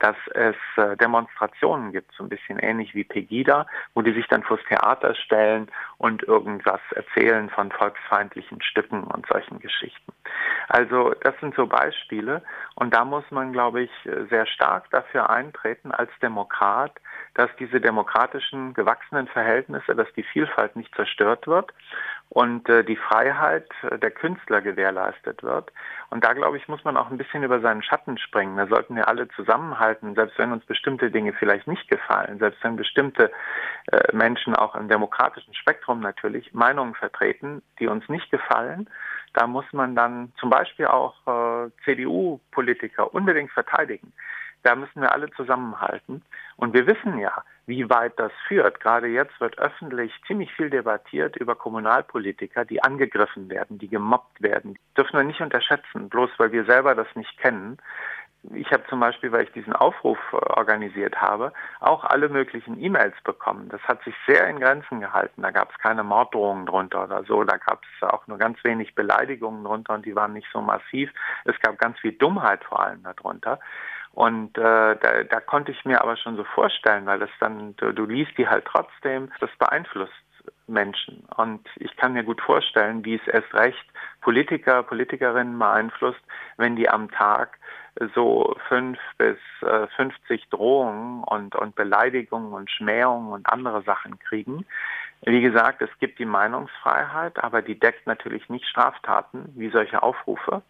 Dass 0.00 0.16
es 0.34 0.56
äh, 0.76 0.96
Demonstrationen 0.96 1.92
gibt, 1.92 2.12
so 2.14 2.24
ein 2.24 2.28
bisschen 2.28 2.58
ähnlich 2.58 2.94
wie 2.94 3.04
Pegida, 3.04 3.66
wo 3.94 4.02
die 4.02 4.12
sich 4.12 4.26
dann 4.26 4.42
vors 4.42 4.60
Theater 4.68 5.14
stellen 5.14 5.70
und 5.98 6.24
irgendwas 6.24 6.80
erzählen 6.90 7.48
von 7.48 7.70
volksfeindlichen 7.70 8.60
Stücken 8.60 9.04
und 9.04 9.26
solchen 9.26 9.60
Geschichten. 9.60 10.12
Also 10.68 11.14
das 11.22 11.34
sind 11.40 11.54
so 11.54 11.66
Beispiele. 11.66 12.42
Und 12.74 12.94
da 12.94 13.04
muss 13.04 13.24
man, 13.30 13.52
glaube 13.52 13.82
ich, 13.82 13.90
sehr 14.30 14.46
stark 14.46 14.90
dafür 14.90 15.30
eintreten 15.30 15.92
als 15.92 16.10
Demokrat, 16.20 16.92
dass 17.34 17.50
diese 17.58 17.80
demokratischen 17.80 18.74
gewachsenen 18.74 19.28
Verhältnisse, 19.28 19.94
dass 19.94 20.12
die 20.14 20.24
Vielfalt 20.24 20.74
nicht 20.76 20.94
zerstört 20.94 21.46
wird 21.46 21.72
und 22.34 22.68
äh, 22.68 22.82
die 22.82 22.96
Freiheit 22.96 23.68
der 24.02 24.10
Künstler 24.10 24.60
gewährleistet 24.60 25.44
wird 25.44 25.72
Und 26.10 26.24
da, 26.24 26.32
glaube 26.32 26.56
ich, 26.56 26.66
muss 26.66 26.82
man 26.82 26.96
auch 26.96 27.08
ein 27.08 27.16
bisschen 27.16 27.44
über 27.44 27.60
seinen 27.60 27.82
Schatten 27.82 28.18
springen. 28.18 28.56
Da 28.56 28.66
sollten 28.66 28.96
wir 28.96 29.06
alle 29.06 29.28
zusammenhalten, 29.28 30.16
selbst 30.16 30.36
wenn 30.36 30.50
uns 30.50 30.64
bestimmte 30.66 31.12
Dinge 31.12 31.32
vielleicht 31.32 31.68
nicht 31.68 31.88
gefallen, 31.88 32.40
selbst 32.40 32.62
wenn 32.64 32.74
bestimmte 32.74 33.30
äh, 33.92 34.14
Menschen 34.14 34.56
auch 34.56 34.74
im 34.74 34.88
demokratischen 34.88 35.54
Spektrum 35.54 36.00
natürlich 36.00 36.52
Meinungen 36.52 36.96
vertreten, 36.96 37.62
die 37.78 37.86
uns 37.86 38.08
nicht 38.08 38.28
gefallen. 38.32 38.90
Da 39.32 39.46
muss 39.46 39.66
man 39.72 39.94
dann 39.94 40.32
zum 40.40 40.50
Beispiel 40.50 40.88
auch 40.88 41.14
äh, 41.28 41.70
CDU-Politiker 41.84 43.14
unbedingt 43.14 43.52
verteidigen. 43.52 44.12
Da 44.64 44.74
müssen 44.74 45.02
wir 45.02 45.12
alle 45.12 45.30
zusammenhalten. 45.32 46.22
Und 46.56 46.72
wir 46.72 46.86
wissen 46.86 47.18
ja, 47.18 47.44
wie 47.66 47.88
weit 47.90 48.14
das 48.18 48.32
führt. 48.48 48.80
Gerade 48.80 49.08
jetzt 49.08 49.38
wird 49.38 49.58
öffentlich 49.58 50.12
ziemlich 50.26 50.50
viel 50.54 50.70
debattiert 50.70 51.36
über 51.36 51.54
Kommunalpolitiker, 51.54 52.64
die 52.64 52.82
angegriffen 52.82 53.50
werden, 53.50 53.78
die 53.78 53.88
gemobbt 53.88 54.42
werden. 54.42 54.78
Das 54.94 55.04
dürfen 55.04 55.18
wir 55.18 55.24
nicht 55.24 55.42
unterschätzen, 55.42 56.08
bloß 56.08 56.30
weil 56.38 56.52
wir 56.52 56.64
selber 56.64 56.94
das 56.94 57.08
nicht 57.14 57.36
kennen. 57.38 57.76
Ich 58.52 58.70
habe 58.72 58.84
zum 58.88 59.00
Beispiel, 59.00 59.32
weil 59.32 59.44
ich 59.44 59.52
diesen 59.52 59.74
Aufruf 59.74 60.18
äh, 60.32 60.36
organisiert 60.36 61.20
habe, 61.20 61.52
auch 61.80 62.04
alle 62.04 62.28
möglichen 62.28 62.82
E-Mails 62.82 63.14
bekommen. 63.24 63.68
Das 63.70 63.80
hat 63.82 64.02
sich 64.04 64.14
sehr 64.26 64.46
in 64.48 64.60
Grenzen 64.60 65.00
gehalten. 65.00 65.42
Da 65.42 65.50
gab 65.50 65.70
es 65.70 65.78
keine 65.78 66.04
Morddrohungen 66.04 66.66
drunter 66.66 67.04
oder 67.04 67.24
so. 67.24 67.44
Da 67.44 67.56
gab 67.56 67.82
es 67.84 68.08
auch 68.08 68.26
nur 68.26 68.38
ganz 68.38 68.62
wenig 68.64 68.94
Beleidigungen 68.94 69.64
drunter 69.64 69.94
und 69.94 70.04
die 70.04 70.14
waren 70.14 70.34
nicht 70.34 70.48
so 70.52 70.60
massiv. 70.60 71.10
Es 71.44 71.58
gab 71.60 71.78
ganz 71.78 71.98
viel 72.00 72.12
Dummheit 72.12 72.62
vor 72.64 72.80
allem 72.80 73.02
darunter. 73.02 73.60
Und 74.14 74.56
äh, 74.56 74.96
da, 74.96 75.24
da 75.28 75.40
konnte 75.40 75.72
ich 75.72 75.84
mir 75.84 76.00
aber 76.00 76.16
schon 76.16 76.36
so 76.36 76.44
vorstellen, 76.44 77.04
weil 77.06 77.18
das 77.18 77.30
dann, 77.40 77.74
du, 77.76 77.92
du 77.92 78.06
liest 78.06 78.38
die 78.38 78.48
halt 78.48 78.64
trotzdem, 78.64 79.30
das 79.40 79.50
beeinflusst 79.58 80.12
Menschen. 80.66 81.24
Und 81.36 81.66
ich 81.76 81.96
kann 81.96 82.12
mir 82.12 82.22
gut 82.22 82.40
vorstellen, 82.40 83.04
wie 83.04 83.16
es 83.16 83.26
erst 83.26 83.52
recht 83.54 83.84
Politiker, 84.20 84.82
Politikerinnen 84.82 85.58
beeinflusst, 85.58 86.20
wenn 86.56 86.76
die 86.76 86.88
am 86.88 87.10
Tag 87.10 87.58
so 88.14 88.56
fünf 88.68 88.98
bis 89.18 89.36
äh, 89.62 89.86
50 89.96 90.48
Drohungen 90.48 91.22
und, 91.24 91.54
und 91.54 91.74
Beleidigungen 91.74 92.52
und 92.52 92.70
Schmähungen 92.70 93.32
und 93.32 93.46
andere 93.46 93.82
Sachen 93.82 94.18
kriegen. 94.18 94.64
Wie 95.22 95.40
gesagt, 95.40 95.80
es 95.80 95.90
gibt 96.00 96.18
die 96.18 96.24
Meinungsfreiheit, 96.24 97.42
aber 97.42 97.62
die 97.62 97.78
deckt 97.78 98.06
natürlich 98.06 98.48
nicht 98.48 98.66
Straftaten 98.66 99.52
wie 99.56 99.70
solche 99.70 100.02
Aufrufe, 100.02 100.62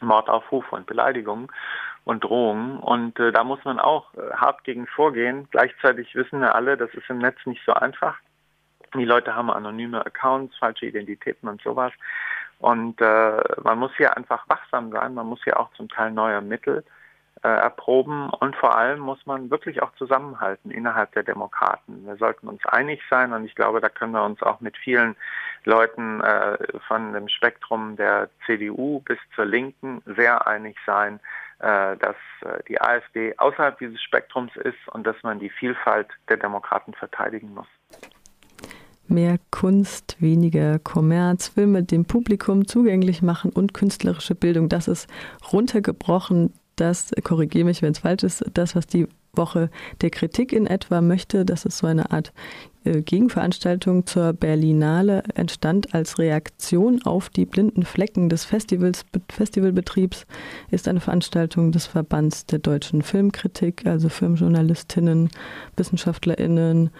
Mordaufrufe 0.00 0.74
und 0.74 0.86
Beleidigungen 0.86 1.48
und 2.04 2.22
Drohungen. 2.22 2.78
Und 2.78 3.18
äh, 3.18 3.32
da 3.32 3.44
muss 3.44 3.64
man 3.64 3.78
auch 3.78 4.12
äh, 4.14 4.34
hart 4.34 4.64
gegen 4.64 4.86
vorgehen. 4.86 5.48
Gleichzeitig 5.50 6.14
wissen 6.14 6.40
wir 6.40 6.54
alle, 6.54 6.76
das 6.76 6.92
ist 6.94 7.08
im 7.08 7.18
Netz 7.18 7.38
nicht 7.46 7.62
so 7.64 7.72
einfach. 7.72 8.16
Die 8.94 9.04
Leute 9.04 9.34
haben 9.34 9.50
anonyme 9.50 10.04
Accounts, 10.04 10.56
falsche 10.58 10.86
Identitäten 10.86 11.48
und 11.48 11.60
sowas. 11.62 11.92
Und 12.58 13.00
äh, 13.00 13.42
man 13.62 13.78
muss 13.78 13.90
hier 13.96 14.16
einfach 14.16 14.48
wachsam 14.48 14.92
sein. 14.92 15.14
Man 15.14 15.26
muss 15.26 15.42
hier 15.42 15.58
auch 15.58 15.72
zum 15.72 15.88
Teil 15.88 16.12
neue 16.12 16.40
Mittel 16.40 16.84
äh, 17.42 17.48
erproben. 17.48 18.30
Und 18.30 18.54
vor 18.56 18.76
allem 18.76 19.00
muss 19.00 19.26
man 19.26 19.50
wirklich 19.50 19.82
auch 19.82 19.92
zusammenhalten 19.96 20.70
innerhalb 20.70 21.12
der 21.12 21.24
Demokraten. 21.24 22.06
Wir 22.06 22.16
sollten 22.16 22.48
uns 22.48 22.64
einig 22.66 23.02
sein. 23.10 23.32
Und 23.32 23.44
ich 23.44 23.54
glaube, 23.54 23.80
da 23.80 23.88
können 23.88 24.12
wir 24.12 24.24
uns 24.24 24.42
auch 24.42 24.60
mit 24.60 24.76
vielen 24.76 25.16
Leuten 25.64 26.20
äh, 26.20 26.56
von 26.86 27.12
dem 27.12 27.28
Spektrum 27.28 27.96
der 27.96 28.30
CDU 28.46 29.00
bis 29.00 29.18
zur 29.34 29.46
Linken 29.46 30.02
sehr 30.06 30.46
einig 30.46 30.76
sein, 30.86 31.20
dass 31.64 32.16
äh, 32.42 32.62
die 32.68 32.80
AfD 32.80 33.34
außerhalb 33.38 33.78
dieses 33.78 34.00
Spektrums 34.02 34.52
ist 34.56 34.76
und 34.92 35.06
dass 35.06 35.16
man 35.22 35.38
die 35.38 35.50
Vielfalt 35.50 36.08
der 36.28 36.36
Demokraten 36.36 36.92
verteidigen 36.94 37.54
muss. 37.54 37.66
Mehr 39.06 39.38
Kunst, 39.50 40.16
weniger 40.20 40.78
Kommerz, 40.78 41.48
Filme 41.48 41.82
dem 41.82 42.04
Publikum 42.04 42.66
zugänglich 42.66 43.22
machen 43.22 43.50
und 43.50 43.74
künstlerische 43.74 44.34
Bildung. 44.34 44.68
Das 44.68 44.88
ist 44.88 45.08
runtergebrochen. 45.52 46.52
Das, 46.76 47.12
korrigiere 47.22 47.64
mich, 47.64 47.82
wenn 47.82 47.92
es 47.92 48.00
falsch 48.00 48.24
ist, 48.24 48.44
das, 48.54 48.74
was 48.74 48.86
die 48.86 49.08
Woche 49.36 49.70
der 50.00 50.10
Kritik 50.10 50.52
in 50.52 50.66
etwa 50.66 51.00
möchte. 51.00 51.44
Das 51.44 51.64
ist 51.64 51.78
so 51.78 51.86
eine 51.86 52.10
Art 52.10 52.32
äh, 52.84 53.02
Gegenveranstaltung 53.02 54.06
zur 54.06 54.32
Berlinale 54.34 55.24
entstand 55.34 55.94
als 55.94 56.18
Reaktion 56.18 57.02
auf 57.04 57.30
die 57.30 57.46
blinden 57.46 57.84
Flecken 57.84 58.28
des 58.28 58.44
Festivals, 58.44 59.04
Festivalbetriebs, 59.30 60.26
ist 60.70 60.86
eine 60.86 61.00
Veranstaltung 61.00 61.72
des 61.72 61.86
Verbands 61.86 62.46
der 62.46 62.58
deutschen 62.58 63.02
Filmkritik, 63.02 63.86
also 63.86 64.08
Filmjournalistinnen, 64.08 65.30
WissenschaftlerInnen, 65.76 66.90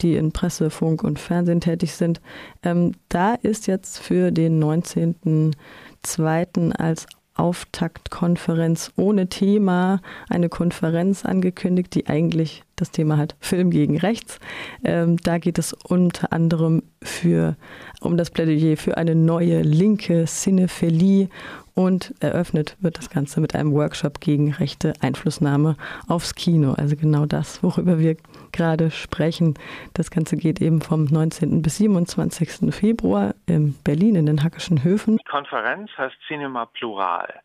die 0.00 0.16
in 0.16 0.32
Presse, 0.32 0.70
Funk 0.70 1.04
und 1.04 1.18
Fernsehen 1.18 1.60
tätig 1.60 1.92
sind. 1.92 2.22
Ähm, 2.62 2.92
da 3.08 3.34
ist 3.34 3.66
jetzt 3.66 3.98
für 3.98 4.30
den 4.30 4.62
19.02. 4.62 6.72
als 6.72 7.06
Auftaktkonferenz 7.34 8.92
ohne 8.96 9.28
Thema, 9.28 10.00
eine 10.28 10.48
Konferenz 10.48 11.24
angekündigt, 11.24 11.94
die 11.94 12.06
eigentlich 12.06 12.62
das 12.76 12.90
Thema 12.90 13.16
hat 13.16 13.36
Film 13.40 13.70
gegen 13.70 13.98
Rechts. 13.98 14.38
Ähm, 14.84 15.16
da 15.18 15.38
geht 15.38 15.58
es 15.58 15.72
unter 15.72 16.32
anderem 16.32 16.82
für, 17.02 17.56
um 18.00 18.16
das 18.16 18.30
Plädoyer 18.30 18.76
für 18.76 18.96
eine 18.96 19.14
neue 19.14 19.62
linke 19.62 20.24
Cinephilie 20.26 21.28
und 21.74 22.14
eröffnet 22.20 22.76
wird 22.80 22.98
das 22.98 23.10
Ganze 23.10 23.40
mit 23.40 23.54
einem 23.54 23.72
Workshop 23.72 24.20
gegen 24.20 24.52
rechte 24.52 24.92
Einflussnahme 25.00 25.76
aufs 26.06 26.34
Kino. 26.34 26.72
Also 26.72 26.94
genau 26.94 27.26
das, 27.26 27.62
worüber 27.62 27.98
wir 27.98 28.16
gerade 28.54 28.90
sprechen. 28.90 29.54
Das 29.92 30.10
Ganze 30.10 30.36
geht 30.36 30.60
eben 30.60 30.80
vom 30.80 31.04
19. 31.04 31.60
bis 31.60 31.76
27. 31.76 32.74
Februar 32.74 33.34
in 33.46 33.74
Berlin 33.84 34.14
in 34.14 34.26
den 34.26 34.42
Hackischen 34.42 34.82
Höfen. 34.82 35.18
Die 35.18 35.24
Konferenz 35.24 35.90
heißt 35.98 36.16
Cinema 36.26 36.66
Plural. 36.66 37.40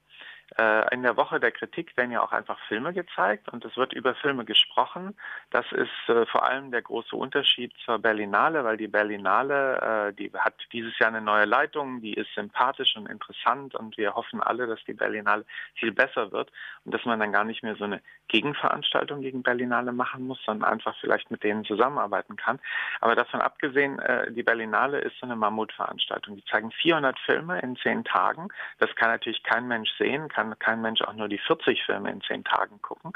Äh, 0.59 0.93
in 0.93 1.03
der 1.03 1.15
Woche 1.15 1.39
der 1.39 1.51
Kritik 1.51 1.95
werden 1.95 2.11
ja 2.11 2.21
auch 2.21 2.33
einfach 2.33 2.59
Filme 2.67 2.91
gezeigt 2.91 3.47
und 3.47 3.63
es 3.63 3.77
wird 3.77 3.93
über 3.93 4.13
Filme 4.15 4.43
gesprochen. 4.43 5.15
Das 5.51 5.65
ist 5.71 6.09
äh, 6.09 6.25
vor 6.25 6.43
allem 6.45 6.71
der 6.71 6.81
große 6.81 7.15
Unterschied 7.15 7.71
zur 7.85 7.97
Berlinale, 7.99 8.65
weil 8.65 8.75
die 8.75 8.89
Berlinale, 8.89 10.09
äh, 10.09 10.13
die 10.13 10.29
hat 10.37 10.55
dieses 10.73 10.99
Jahr 10.99 11.09
eine 11.09 11.21
neue 11.21 11.45
Leitung, 11.45 12.01
die 12.01 12.13
ist 12.13 12.33
sympathisch 12.35 12.97
und 12.97 13.07
interessant 13.07 13.73
und 13.73 13.97
wir 13.97 14.15
hoffen 14.15 14.43
alle, 14.43 14.67
dass 14.67 14.83
die 14.83 14.93
Berlinale 14.93 15.45
viel 15.75 15.93
besser 15.93 16.33
wird 16.33 16.51
und 16.83 16.93
dass 16.93 17.05
man 17.05 17.21
dann 17.21 17.31
gar 17.31 17.45
nicht 17.45 17.63
mehr 17.63 17.75
so 17.75 17.85
eine 17.85 18.01
Gegenveranstaltung 18.27 19.21
gegen 19.21 19.43
Berlinale 19.43 19.93
machen 19.93 20.27
muss, 20.27 20.43
sondern 20.45 20.69
einfach 20.69 20.95
vielleicht 20.99 21.31
mit 21.31 21.41
denen 21.41 21.63
zusammenarbeiten 21.63 22.35
kann. 22.35 22.59
Aber 22.99 23.15
davon 23.15 23.39
abgesehen, 23.39 23.99
äh, 23.99 24.29
die 24.33 24.43
Berlinale 24.43 24.99
ist 24.99 25.17
so 25.19 25.25
eine 25.25 25.37
Mammutveranstaltung. 25.37 26.35
Die 26.35 26.45
zeigen 26.45 26.71
400 26.71 27.17
Filme 27.19 27.61
in 27.61 27.77
zehn 27.77 28.03
Tagen. 28.03 28.49
Das 28.77 28.93
kann 28.95 29.09
natürlich 29.09 29.41
kein 29.43 29.67
Mensch 29.67 29.89
sehen, 29.97 30.27
kann 30.27 30.48
kann 30.57 30.69
kein 30.69 30.81
Mensch 30.81 31.01
auch 31.01 31.13
nur 31.13 31.27
die 31.27 31.39
40 31.39 31.83
Filme 31.83 32.11
in 32.11 32.21
zehn 32.21 32.43
Tagen 32.43 32.81
gucken 32.81 33.13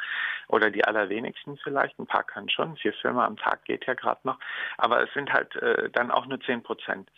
oder 0.48 0.72
die 0.72 0.84
allerwenigsten 0.84 1.58
vielleicht. 1.58 2.00
Ein 2.00 2.08
paar 2.08 2.24
können 2.24 2.50
schon. 2.50 2.76
Vier 2.78 2.94
Filme 2.94 3.24
am 3.24 3.38
Tag 3.38 3.64
geht 3.66 3.86
ja 3.86 3.94
gerade 3.94 4.22
noch. 4.24 4.40
Aber 4.78 5.04
es 5.04 5.14
sind 5.14 5.32
halt 5.32 5.56
äh, 5.58 5.90
dann 5.92 6.12
auch 6.12 6.26
nur 6.26 6.40
10 6.40 6.64
Prozent. 6.64 7.10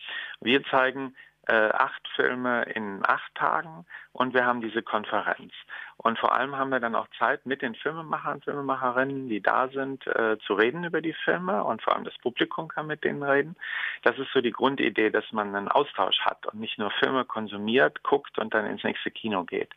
Wir 0.42 0.64
zeigen 0.66 1.16
äh, 1.48 1.70
acht 1.70 2.08
Filme 2.16 2.64
in 2.64 3.02
acht 3.06 3.34
Tagen 3.36 3.86
und 4.14 4.34
wir 4.34 4.46
haben 4.46 4.62
diese 4.62 4.82
Konferenz. 4.82 5.54
Und 5.98 6.20
vor 6.20 6.34
allem 6.34 6.58
haben 6.58 6.72
wir 6.72 6.80
dann 6.80 6.96
auch 6.96 7.08
Zeit, 7.18 7.46
mit 7.46 7.62
den 7.62 7.76
Filmemachern, 7.76 8.42
Filmemacherinnen, 8.42 9.30
die 9.30 9.42
da 9.42 9.68
sind, 9.70 10.06
äh, 10.08 10.38
zu 10.46 10.54
reden 10.54 10.84
über 10.84 11.02
die 11.02 11.14
Filme 11.14 11.64
und 11.64 11.82
vor 11.82 11.96
allem 11.96 12.04
das 12.04 12.18
Publikum 12.18 12.68
kann 12.68 12.88
mit 12.88 13.04
denen 13.04 13.24
reden. 13.24 13.56
Das 14.04 14.18
ist 14.18 14.32
so 14.34 14.42
die 14.42 14.52
Grundidee, 14.52 15.10
dass 15.10 15.32
man 15.32 15.56
einen 15.56 15.68
Austausch 15.68 16.20
hat 16.22 16.46
und 16.48 16.60
nicht 16.60 16.78
nur 16.78 16.92
Filme 16.92 17.26
konsumiert, 17.26 18.04
guckt 18.04 18.38
und 18.40 18.54
dann 18.54 18.66
ins 18.66 18.84
nächste 18.84 19.12
Kino 19.12 19.44
geht. 19.44 19.74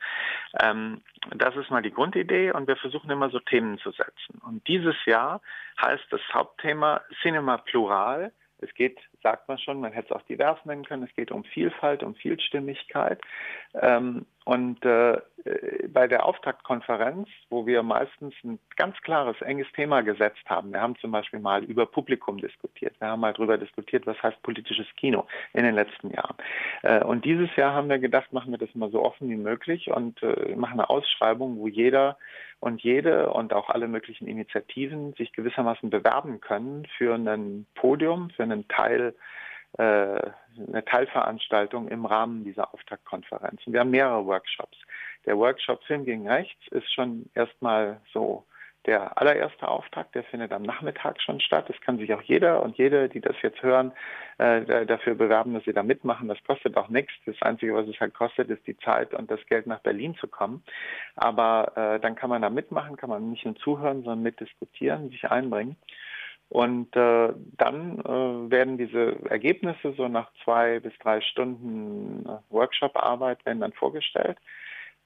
Ähm, 0.61 1.03
das 1.35 1.57
ist 1.57 1.71
mal 1.71 1.83
die 1.83 1.93
Grundidee 1.93 2.53
und 2.53 2.67
wir 2.67 2.77
versuchen 2.77 3.11
immer 3.11 3.31
so 3.31 3.39
Themen 3.41 3.79
zu 3.79 3.91
setzen. 3.91 4.41
Und 4.43 4.67
dieses 4.69 4.97
Jahr 5.05 5.41
heißt 5.81 6.07
das 6.11 6.23
Hauptthema 6.33 7.01
Cinema 7.23 7.59
Plural 7.59 8.33
es 8.61 8.75
geht, 8.75 8.99
sagt 9.23 9.49
man 9.49 9.59
schon, 9.59 9.81
man 9.81 9.93
hätte 9.93 10.15
es 10.15 10.17
auch 10.17 10.23
divers 10.23 10.59
nennen 10.65 10.85
können, 10.85 11.05
es 11.05 11.15
geht 11.15 11.31
um 11.31 11.45
Vielfalt, 11.45 12.03
um 12.03 12.15
Vielstimmigkeit. 12.15 13.21
Ähm, 13.75 14.27
und 14.49 14.83
äh, 14.87 15.21
bei 15.89 16.07
der 16.07 16.25
Auftaktkonferenz, 16.25 17.29
wo 17.51 17.67
wir 17.67 17.83
meistens 17.83 18.33
ein 18.43 18.59
ganz 18.77 18.97
klares, 19.03 19.37
enges 19.43 19.71
Thema 19.73 20.01
gesetzt 20.01 20.43
haben, 20.47 20.73
wir 20.73 20.81
haben 20.81 20.97
zum 20.97 21.11
Beispiel 21.11 21.39
mal 21.39 21.63
über 21.65 21.85
Publikum 21.85 22.39
diskutiert, 22.39 22.99
wir 22.99 23.09
haben 23.09 23.21
mal 23.21 23.35
darüber 23.35 23.59
diskutiert, 23.59 24.07
was 24.07 24.17
heißt 24.23 24.43
politisches 24.43 24.87
Kino 24.97 25.27
in 25.53 25.65
den 25.65 25.75
letzten 25.75 26.11
Jahren. 26.11 26.37
Äh, 26.83 27.05
und 27.05 27.27
dieses 27.27 27.55
Jahr 27.57 27.75
haben 27.75 27.91
wir 27.91 27.99
gedacht, 27.99 28.33
machen 28.33 28.51
wir 28.51 28.59
das 28.59 28.75
mal 28.75 28.91
so 28.91 29.05
offen 29.05 29.29
wie 29.29 29.37
möglich 29.37 29.91
und 29.91 30.23
äh, 30.23 30.57
machen 30.57 30.81
eine 30.81 30.89
Ausschreibung, 30.89 31.59
wo 31.59 31.69
jeder 31.69 32.17
und 32.61 32.83
jede 32.83 33.31
und 33.31 33.53
auch 33.53 33.69
alle 33.69 33.87
möglichen 33.87 34.27
Initiativen 34.27 35.13
sich 35.13 35.33
gewissermaßen 35.33 35.91
bewerben 35.91 36.41
können 36.41 36.87
für 36.97 37.15
ein 37.15 37.67
Podium, 37.75 38.31
für 38.31 38.45
einen 38.45 38.67
Teil 38.69 39.15
äh, 39.15 39.18
eine 39.77 40.85
Teilveranstaltung 40.87 41.89
im 41.89 42.07
Rahmen 42.07 42.43
dieser 42.43 42.73
Auftaktkonferenz. 42.73 43.67
Und 43.67 43.75
wir 43.75 43.81
haben 43.81 43.91
mehrere 43.91 44.25
Workshops. 44.27 44.79
Der 45.27 45.37
Workshop 45.37 45.85
Film 45.85 46.05
gegen 46.05 46.29
Rechts 46.29 46.67
ist 46.69 46.93
schon 46.93 47.29
erstmal 47.35 48.01
so 48.13 48.45
der 48.87 49.21
allererste 49.21 49.69
Auftakt, 49.69 50.15
der 50.15 50.25
findet 50.25 50.51
am 50.51 50.63
Nachmittag 50.63 51.21
schon 51.21 51.41
statt. 51.41 51.69
Es 51.69 51.79
kann 51.83 51.99
sich 51.99 52.15
auch 52.15 52.23
jeder 52.23 52.63
und 52.63 52.79
jede, 52.79 53.11
die 53.11 53.21
das 53.21 53.37
jetzt 53.43 53.63
hören, 53.63 53.93
äh, 54.39 54.87
dafür 54.87 55.15
bewerben, 55.15 55.53
dass 55.53 55.65
sie 55.65 55.75
da 55.75 55.83
mitmachen. 55.83 56.29
Das 56.29 56.43
kostet 56.47 56.77
auch 56.77 56.89
nichts. 56.89 57.13
Das 57.27 57.37
Einzige, 57.43 57.75
was 57.75 57.87
es 57.87 58.01
halt 58.01 58.15
kostet, 58.15 58.49
ist 58.49 58.67
die 58.67 58.79
Zeit 58.79 59.13
und 59.13 59.31
das 59.31 59.45
Geld 59.47 59.67
nach 59.67 59.81
Berlin 59.81 60.15
zu 60.15 60.27
kommen. 60.27 60.63
Aber 61.17 61.73
äh, 61.77 62.01
dann 62.01 62.15
kann 62.15 62.31
man 62.31 62.41
da 62.41 62.49
mitmachen, 62.49 62.97
kann 62.97 63.11
man 63.11 63.31
nicht 63.31 63.45
nur 63.45 63.57
zuhören, 63.57 64.05
sondern 64.05 64.23
mitdiskutieren, 64.23 65.11
sich 65.11 65.31
einbringen. 65.31 65.77
Und 66.49 66.97
äh, 66.97 67.33
dann 67.59 67.99
äh, 68.01 68.51
werden 68.51 68.79
diese 68.79 69.17
Ergebnisse 69.29 69.93
so 69.97 70.09
nach 70.09 70.31
zwei 70.45 70.81
bis 70.81 70.93
drei 70.99 71.21
Stunden 71.21 72.25
äh, 72.27 72.39
Workshop-Arbeit 72.51 73.45
werden 73.45 73.61
dann 73.61 73.73
vorgestellt 73.73 74.39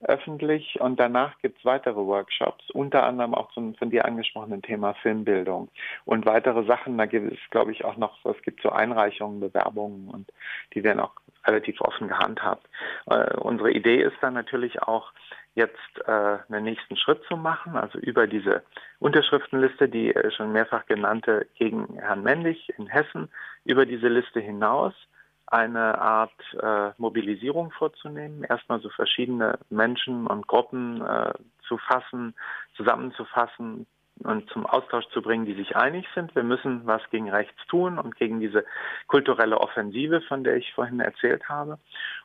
öffentlich 0.04 0.80
und 0.80 0.98
danach 0.98 1.38
gibt 1.38 1.58
es 1.58 1.64
weitere 1.64 1.96
Workshops, 1.96 2.70
unter 2.70 3.04
anderem 3.04 3.34
auch 3.34 3.52
zum 3.52 3.74
von 3.74 3.90
dir 3.90 4.04
angesprochenen 4.04 4.62
Thema 4.62 4.94
Filmbildung 4.94 5.68
und 6.04 6.26
weitere 6.26 6.64
Sachen. 6.64 6.98
Da 6.98 7.06
gibt 7.06 7.32
es, 7.32 7.38
glaube 7.50 7.72
ich, 7.72 7.84
auch 7.84 7.96
noch, 7.96 8.24
es 8.24 8.40
gibt 8.42 8.62
so 8.62 8.70
Einreichungen, 8.70 9.40
Bewerbungen 9.40 10.08
und 10.08 10.32
die 10.74 10.82
werden 10.82 11.00
auch 11.00 11.12
relativ 11.46 11.80
offen 11.80 12.08
gehandhabt. 12.08 12.66
Äh, 13.06 13.36
unsere 13.36 13.72
Idee 13.72 14.02
ist 14.02 14.16
dann 14.20 14.34
natürlich 14.34 14.82
auch, 14.82 15.12
jetzt 15.54 15.76
äh, 16.06 16.38
einen 16.48 16.64
nächsten 16.64 16.96
Schritt 16.96 17.22
zu 17.28 17.36
machen, 17.36 17.76
also 17.76 17.98
über 17.98 18.26
diese 18.26 18.62
Unterschriftenliste, 18.98 19.88
die 19.88 20.14
äh, 20.14 20.30
schon 20.30 20.52
mehrfach 20.52 20.86
genannte 20.86 21.46
gegen 21.54 21.98
Herrn 21.98 22.22
Mendig 22.22 22.68
in 22.78 22.86
Hessen, 22.86 23.28
über 23.64 23.84
diese 23.86 24.08
Liste 24.08 24.40
hinaus 24.40 24.94
eine 25.46 26.00
Art 26.00 26.32
äh, 26.62 26.90
Mobilisierung 26.96 27.72
vorzunehmen, 27.72 28.42
erstmal 28.44 28.80
so 28.80 28.88
verschiedene 28.88 29.58
Menschen 29.68 30.26
und 30.26 30.46
Gruppen 30.46 31.02
äh, 31.02 31.32
zu 31.68 31.76
fassen, 31.76 32.34
zusammenzufassen, 32.74 33.86
und 34.24 34.48
zum 34.50 34.66
Austausch 34.66 35.06
zu 35.08 35.22
bringen, 35.22 35.46
die 35.46 35.54
sich 35.54 35.76
einig 35.76 36.06
sind. 36.14 36.34
Wir 36.34 36.42
müssen 36.42 36.86
was 36.86 37.02
gegen 37.10 37.30
rechts 37.30 37.66
tun 37.68 37.98
und 37.98 38.16
gegen 38.16 38.40
diese 38.40 38.64
kulturelle 39.08 39.58
Offensive, 39.58 40.20
von 40.22 40.44
der 40.44 40.56
ich 40.56 40.72
vorhin 40.74 41.00
erzählt 41.00 41.48
habe. 41.48 41.78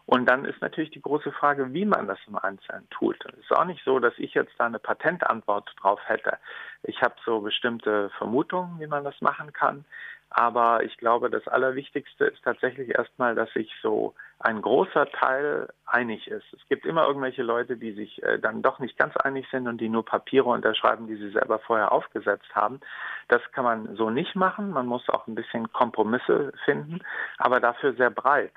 Und 0.08 0.26
dann 0.26 0.46
ist 0.46 0.62
natürlich 0.62 0.91
die 0.91 1.02
große 1.02 1.34
Frage, 1.34 1.74
wie 1.74 1.84
man 1.84 2.08
das 2.08 2.17
im 2.28 2.38
Einzelnen 2.38 2.89
tut. 2.89 3.17
Es 3.26 3.39
ist 3.39 3.52
auch 3.52 3.65
nicht 3.65 3.84
so, 3.84 4.00
dass 4.00 4.13
ich 4.17 4.34
jetzt 4.34 4.54
da 4.58 4.65
eine 4.65 4.80
Patentantwort 4.80 5.70
drauf 5.82 6.00
hätte. 6.06 6.38
Ich 6.84 7.02
habe 7.02 7.15
so 7.26 7.41
bestimmte 7.41 8.10
Vermutungen, 8.17 8.80
wie 8.80 8.88
man 8.88 9.04
das 9.04 9.20
machen 9.20 9.52
kann. 9.52 9.84
Aber 10.30 10.84
ich 10.84 10.98
glaube, 10.98 11.30
das 11.30 11.46
Allerwichtigste 11.50 12.26
ist 12.26 12.41
tatsächlich 12.43 12.89
erstmal, 12.98 13.36
dass 13.36 13.52
sich 13.52 13.70
so 13.82 14.13
ein 14.39 14.62
großer 14.62 15.10
Teil 15.12 15.67
einig 15.86 16.28
ist. 16.28 16.46
Es 16.54 16.65
gibt 16.70 16.86
immer 16.86 17.06
irgendwelche 17.06 17.43
Leute, 17.43 17.76
die 17.76 17.91
sich 17.91 18.24
äh, 18.24 18.39
dann 18.39 18.62
doch 18.62 18.80
nicht 18.80 18.98
ganz 18.98 19.15
einig 19.17 19.46
sind 19.52 19.67
und 19.67 19.82
die 19.82 19.89
nur 19.89 20.06
Papiere 20.06 20.50
unterschreiben, 20.50 21.08
die 21.08 21.15
sie 21.15 21.32
selber 21.32 21.60
vorher 21.60 21.91
aufgesetzt 21.91 22.54
haben. 22.56 22.80
Das 23.28 23.41
kann 23.52 23.65
man 23.65 23.96
so 23.98 24.10
nicht 24.10 24.36
machen. 24.36 24.72
Man 24.72 24.86
muss 24.86 25.10
auch 25.10 25.28
ein 25.28 25.36
bisschen 25.36 25.72
Kompromisse 25.74 26.54
finden, 26.63 27.00
aber 27.38 27.60
dafür 27.60 27.93
sehr 27.93 28.10
breit. 28.10 28.54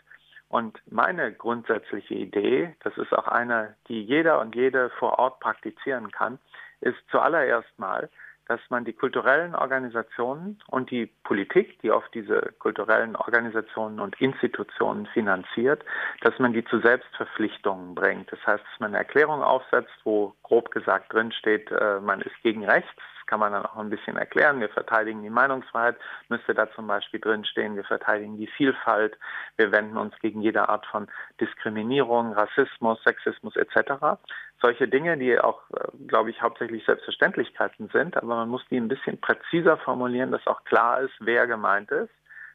Und 0.50 0.82
meine 0.90 1.32
grundsätzliche 1.32 2.14
Idee, 2.14 2.74
das 2.82 2.96
ist 2.98 3.12
auch 3.12 3.28
eine, 3.28 3.76
die 3.86 4.02
jeder 4.02 4.40
und 4.40 4.56
jede 4.56 4.90
vor 4.90 5.20
Ort 5.20 5.38
praktizieren 5.38 6.10
kann, 6.10 6.40
ist 6.80 6.98
zuallererst 7.08 7.78
mal, 7.78 8.10
dass 8.48 8.58
man 8.68 8.84
die 8.84 8.92
kulturellen 8.92 9.54
Organisationen 9.54 10.60
und 10.66 10.90
die 10.90 11.06
Politik, 11.22 11.80
die 11.82 11.92
auf 11.92 12.02
diese 12.12 12.52
kulturellen 12.58 13.14
Organisationen 13.14 14.00
und 14.00 14.20
Institutionen 14.20 15.06
finanziert, 15.06 15.84
dass 16.22 16.36
man 16.40 16.52
die 16.52 16.64
zu 16.64 16.80
Selbstverpflichtungen 16.80 17.94
bringt. 17.94 18.32
Das 18.32 18.44
heißt, 18.44 18.64
dass 18.64 18.80
man 18.80 18.88
eine 18.88 18.98
Erklärung 18.98 19.44
aufsetzt, 19.44 19.94
wo 20.02 20.34
grob 20.42 20.72
gesagt 20.72 21.12
drin 21.12 21.30
steht, 21.30 21.70
äh, 21.70 22.00
man 22.00 22.22
ist 22.22 22.34
gegen 22.42 22.64
rechts, 22.64 22.90
kann 23.30 23.38
man 23.38 23.52
dann 23.52 23.64
auch 23.64 23.76
ein 23.76 23.90
bisschen 23.90 24.16
erklären. 24.16 24.60
Wir 24.60 24.68
verteidigen 24.68 25.22
die 25.22 25.30
Meinungsfreiheit, 25.30 25.96
müsste 26.28 26.52
da 26.52 26.68
zum 26.72 26.88
Beispiel 26.88 27.20
drinstehen, 27.20 27.76
wir 27.76 27.84
verteidigen 27.84 28.36
die 28.36 28.48
Vielfalt, 28.48 29.16
wir 29.56 29.70
wenden 29.70 29.96
uns 29.96 30.18
gegen 30.18 30.42
jede 30.42 30.68
Art 30.68 30.84
von 30.86 31.06
Diskriminierung, 31.40 32.32
Rassismus, 32.32 33.00
Sexismus 33.04 33.54
etc. 33.54 34.18
Solche 34.60 34.88
Dinge, 34.88 35.16
die 35.16 35.38
auch, 35.38 35.62
äh, 35.70 36.06
glaube 36.08 36.30
ich, 36.30 36.42
hauptsächlich 36.42 36.84
Selbstverständlichkeiten 36.84 37.88
sind, 37.92 38.16
aber 38.16 38.34
man 38.34 38.48
muss 38.48 38.66
die 38.68 38.76
ein 38.76 38.88
bisschen 38.88 39.20
präziser 39.20 39.76
formulieren, 39.76 40.32
dass 40.32 40.46
auch 40.48 40.64
klar 40.64 41.00
ist, 41.00 41.14
wer 41.20 41.46
gemeint 41.46 41.92
ist, 41.92 42.10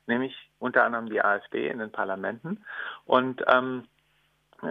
nämlich 0.08 0.36
unter 0.60 0.84
anderem 0.84 1.10
die 1.10 1.24
AfD 1.24 1.70
in 1.70 1.80
den 1.80 1.92
Parlamenten. 1.94 2.66
Und 3.06 3.46
ähm, 3.48 3.86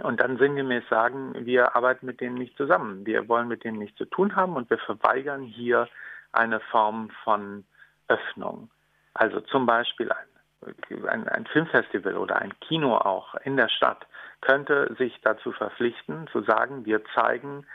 und 0.01 0.19
dann 0.19 0.37
sinngemäß 0.37 0.83
sagen, 0.89 1.33
wir 1.45 1.75
arbeiten 1.75 2.05
mit 2.05 2.21
denen 2.21 2.35
nicht 2.35 2.57
zusammen, 2.57 3.05
wir 3.05 3.27
wollen 3.27 3.47
mit 3.47 3.63
denen 3.63 3.79
nichts 3.79 3.97
zu 3.97 4.05
tun 4.05 4.35
haben 4.35 4.55
und 4.55 4.69
wir 4.69 4.77
verweigern 4.79 5.43
hier 5.43 5.87
eine 6.31 6.59
Form 6.59 7.09
von 7.23 7.65
Öffnung. 8.07 8.69
Also 9.13 9.39
zum 9.41 9.65
Beispiel 9.65 10.11
ein, 10.11 11.07
ein, 11.07 11.27
ein 11.27 11.45
Filmfestival 11.47 12.17
oder 12.17 12.37
ein 12.37 12.53
Kino 12.59 12.95
auch 12.97 13.35
in 13.43 13.57
der 13.57 13.69
Stadt 13.69 14.05
könnte 14.41 14.93
sich 14.97 15.19
dazu 15.21 15.51
verpflichten, 15.51 16.27
zu 16.27 16.41
sagen, 16.41 16.85
wir 16.85 17.03
zeigen 17.15 17.65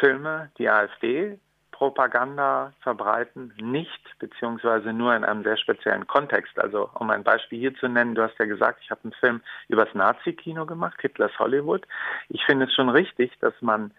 Filme, 0.00 0.50
die 0.58 0.68
AfD 0.68 1.38
Propaganda 1.76 2.72
verbreiten, 2.80 3.52
nicht 3.60 4.00
beziehungsweise 4.18 4.94
nur 4.94 5.14
in 5.14 5.24
einem 5.24 5.42
sehr 5.42 5.58
speziellen 5.58 6.06
Kontext. 6.06 6.58
Also 6.58 6.88
um 6.94 7.10
ein 7.10 7.22
Beispiel 7.22 7.58
hier 7.58 7.74
zu 7.74 7.86
nennen, 7.86 8.14
du 8.14 8.22
hast 8.22 8.38
ja 8.38 8.46
gesagt, 8.46 8.80
ich 8.82 8.90
habe 8.90 9.02
einen 9.04 9.12
Film 9.12 9.42
über 9.68 9.84
das 9.84 9.94
Nazi-Kino 9.94 10.64
gemacht, 10.64 10.98
Hitlers 11.02 11.38
Hollywood. 11.38 11.86
Ich 12.30 12.42
finde 12.46 12.64
es 12.64 12.72
schon 12.72 12.88
richtig, 12.88 13.38
dass 13.40 13.52
man 13.60 13.90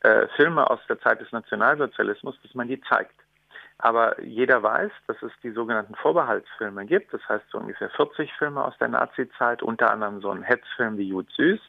äh, 0.00 0.28
Filme 0.36 0.70
aus 0.70 0.80
der 0.88 0.98
Zeit 1.00 1.20
des 1.20 1.30
Nationalsozialismus, 1.30 2.40
dass 2.42 2.54
man 2.54 2.68
die 2.68 2.80
zeigt. 2.80 3.14
Aber 3.76 4.18
jeder 4.22 4.62
weiß, 4.62 4.90
dass 5.06 5.20
es 5.20 5.32
die 5.42 5.50
sogenannten 5.50 5.94
Vorbehaltsfilme 5.96 6.86
gibt. 6.86 7.12
Das 7.12 7.20
heißt 7.28 7.44
so 7.50 7.58
ungefähr 7.58 7.90
40 7.90 8.32
Filme 8.38 8.64
aus 8.64 8.78
der 8.78 8.88
Nazi-Zeit, 8.88 9.62
unter 9.62 9.90
anderem 9.90 10.22
so 10.22 10.30
ein 10.30 10.42
Hetzfilm 10.42 10.96
wie 10.96 11.08
Jud 11.08 11.30
Süß. 11.32 11.60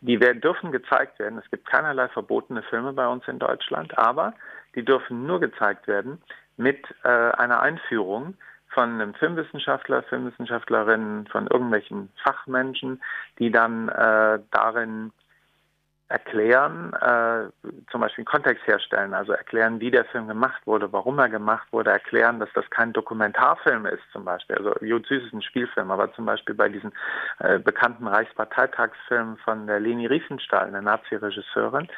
Die 0.00 0.18
werden, 0.20 0.40
dürfen 0.40 0.72
gezeigt 0.72 1.20
werden. 1.20 1.38
Es 1.38 1.48
gibt 1.48 1.70
keinerlei 1.70 2.08
verbotene 2.08 2.64
Filme 2.64 2.92
bei 2.92 3.06
uns 3.06 3.26
in 3.28 3.38
Deutschland, 3.38 3.96
aber 3.96 4.34
die 4.76 4.84
dürfen 4.84 5.26
nur 5.26 5.40
gezeigt 5.40 5.88
werden 5.88 6.22
mit 6.56 6.86
äh, 7.02 7.08
einer 7.08 7.60
Einführung 7.60 8.34
von 8.68 9.00
einem 9.00 9.14
Filmwissenschaftler, 9.14 10.02
Filmwissenschaftlerinnen, 10.04 11.26
von 11.28 11.46
irgendwelchen 11.46 12.10
Fachmenschen, 12.22 13.02
die 13.38 13.50
dann 13.50 13.88
äh, 13.88 14.38
darin 14.50 15.12
erklären, 16.08 16.92
äh, 16.92 17.50
zum 17.90 18.00
Beispiel 18.00 18.22
einen 18.22 18.26
Kontext 18.26 18.66
herstellen, 18.66 19.12
also 19.12 19.32
erklären, 19.32 19.80
wie 19.80 19.90
der 19.90 20.04
Film 20.04 20.28
gemacht 20.28 20.64
wurde, 20.64 20.92
warum 20.92 21.18
er 21.18 21.28
gemacht 21.28 21.66
wurde, 21.72 21.90
erklären, 21.90 22.38
dass 22.38 22.48
das 22.54 22.68
kein 22.70 22.92
Dokumentarfilm 22.92 23.86
ist 23.86 24.02
zum 24.12 24.24
Beispiel. 24.24 24.56
Also 24.56 24.72
Jod 24.82 25.06
Süß 25.06 25.24
ist 25.24 25.32
ein 25.32 25.42
Spielfilm, 25.42 25.90
aber 25.90 26.12
zum 26.12 26.24
Beispiel 26.24 26.54
bei 26.54 26.68
diesen 26.68 26.92
äh, 27.40 27.58
bekannten 27.58 28.06
Reichsparteitagsfilmen 28.06 29.36
von 29.38 29.66
der 29.66 29.80
Leni 29.80 30.06
Riefenstahl, 30.06 30.68
einer 30.68 30.82
Nazi-Regisseurin, 30.82 31.88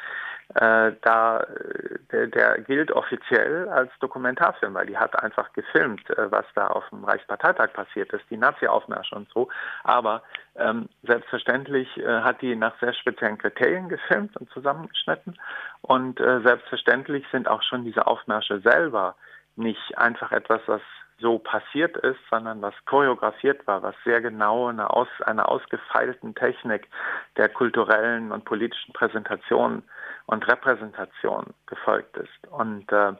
äh, 0.55 0.93
da 1.01 1.45
der, 2.11 2.27
der, 2.27 2.61
gilt 2.61 2.91
offiziell 2.91 3.69
als 3.69 3.91
Dokumentarfilm, 3.99 4.73
weil 4.73 4.87
die 4.87 4.97
hat 4.97 5.21
einfach 5.21 5.53
gefilmt, 5.53 6.09
äh, 6.09 6.31
was 6.31 6.45
da 6.55 6.67
auf 6.67 6.89
dem 6.89 7.03
Reichsparteitag 7.03 7.73
passiert 7.73 8.11
ist, 8.13 8.23
die 8.31 8.37
Nazi-Aufmärsche 8.37 9.15
und 9.15 9.29
so. 9.29 9.49
Aber 9.83 10.23
ähm, 10.55 10.89
selbstverständlich 11.03 11.95
äh, 11.97 12.21
hat 12.21 12.41
die 12.41 12.55
nach 12.55 12.73
sehr 12.79 12.93
speziellen 12.93 13.37
Kriterien 13.37 13.89
gefilmt 13.89 14.35
und 14.37 14.49
zusammengeschnitten. 14.49 15.37
Und 15.81 16.19
äh, 16.19 16.41
selbstverständlich 16.41 17.25
sind 17.31 17.47
auch 17.47 17.61
schon 17.61 17.83
diese 17.85 18.07
Aufmärsche 18.07 18.59
selber 18.61 19.15
nicht 19.55 19.97
einfach 19.97 20.31
etwas, 20.31 20.61
was 20.65 20.81
so 21.19 21.37
passiert 21.37 21.97
ist, 21.97 22.19
sondern 22.29 22.61
was 22.61 22.73
choreografiert 22.85 23.67
war, 23.67 23.83
was 23.83 23.95
sehr 24.05 24.21
genau 24.21 24.67
eine, 24.67 24.89
aus, 24.89 25.09
einer 25.25 25.49
ausgefeilten 25.49 26.33
Technik 26.33 26.87
der 27.37 27.49
kulturellen 27.49 28.31
und 28.31 28.45
politischen 28.45 28.93
Präsentation 28.93 29.83
und 30.29 30.47
Repräsentation 30.47 31.55
gefolgt 31.65 32.15
ist. 32.17 32.51
Und 32.51 32.91
äh, 32.91 33.13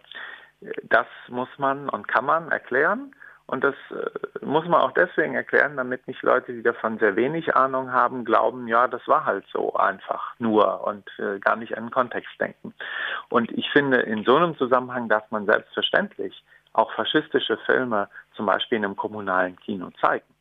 das 0.84 1.08
muss 1.28 1.50
man 1.58 1.89
und 1.89 2.08
kann 2.08 2.26
man 2.26 2.52
erklären. 2.52 3.15
Und 3.48 3.63
das 3.63 3.74
äh, 3.89 4.45
muss 4.45 4.67
man 4.67 4.80
auch 4.80 4.91
deswegen 4.91 5.34
erklären, 5.34 5.76
damit 5.76 6.08
nicht 6.08 6.22
Leute, 6.22 6.54
die 6.54 6.62
davon 6.62 7.00
sehr 7.00 7.15
wenig 7.15 7.56
Ahnung 7.56 7.91
haben, 7.91 8.26
glauben, 8.26 8.67
ja, 8.67 8.88
das 8.88 9.08
war 9.08 9.26
halt 9.26 9.43
so 9.52 9.74
einfach 9.74 10.36
nur 10.38 10.86
und 10.86 11.10
äh, 11.17 11.39
gar 11.39 11.56
nicht 11.56 11.76
an 11.76 11.86
den 11.86 11.91
Kontext 11.91 12.30
denken. 12.39 12.76
Und 13.30 13.52
ich 13.54 13.67
finde, 13.72 14.02
in 14.02 14.24
so 14.24 14.36
einem 14.36 14.56
Zusammenhang 14.56 15.10
darf 15.10 15.32
man 15.32 15.48
selbstverständlich 15.48 16.43
auch 16.74 16.93
faschistische 16.93 17.58
Filme 17.65 18.08
zum 18.36 18.45
Beispiel 18.45 18.78
in 18.78 18.86
einem 18.86 18.95
kommunalen 18.95 19.56
Kino 19.56 19.89
zeigen. 20.00 20.32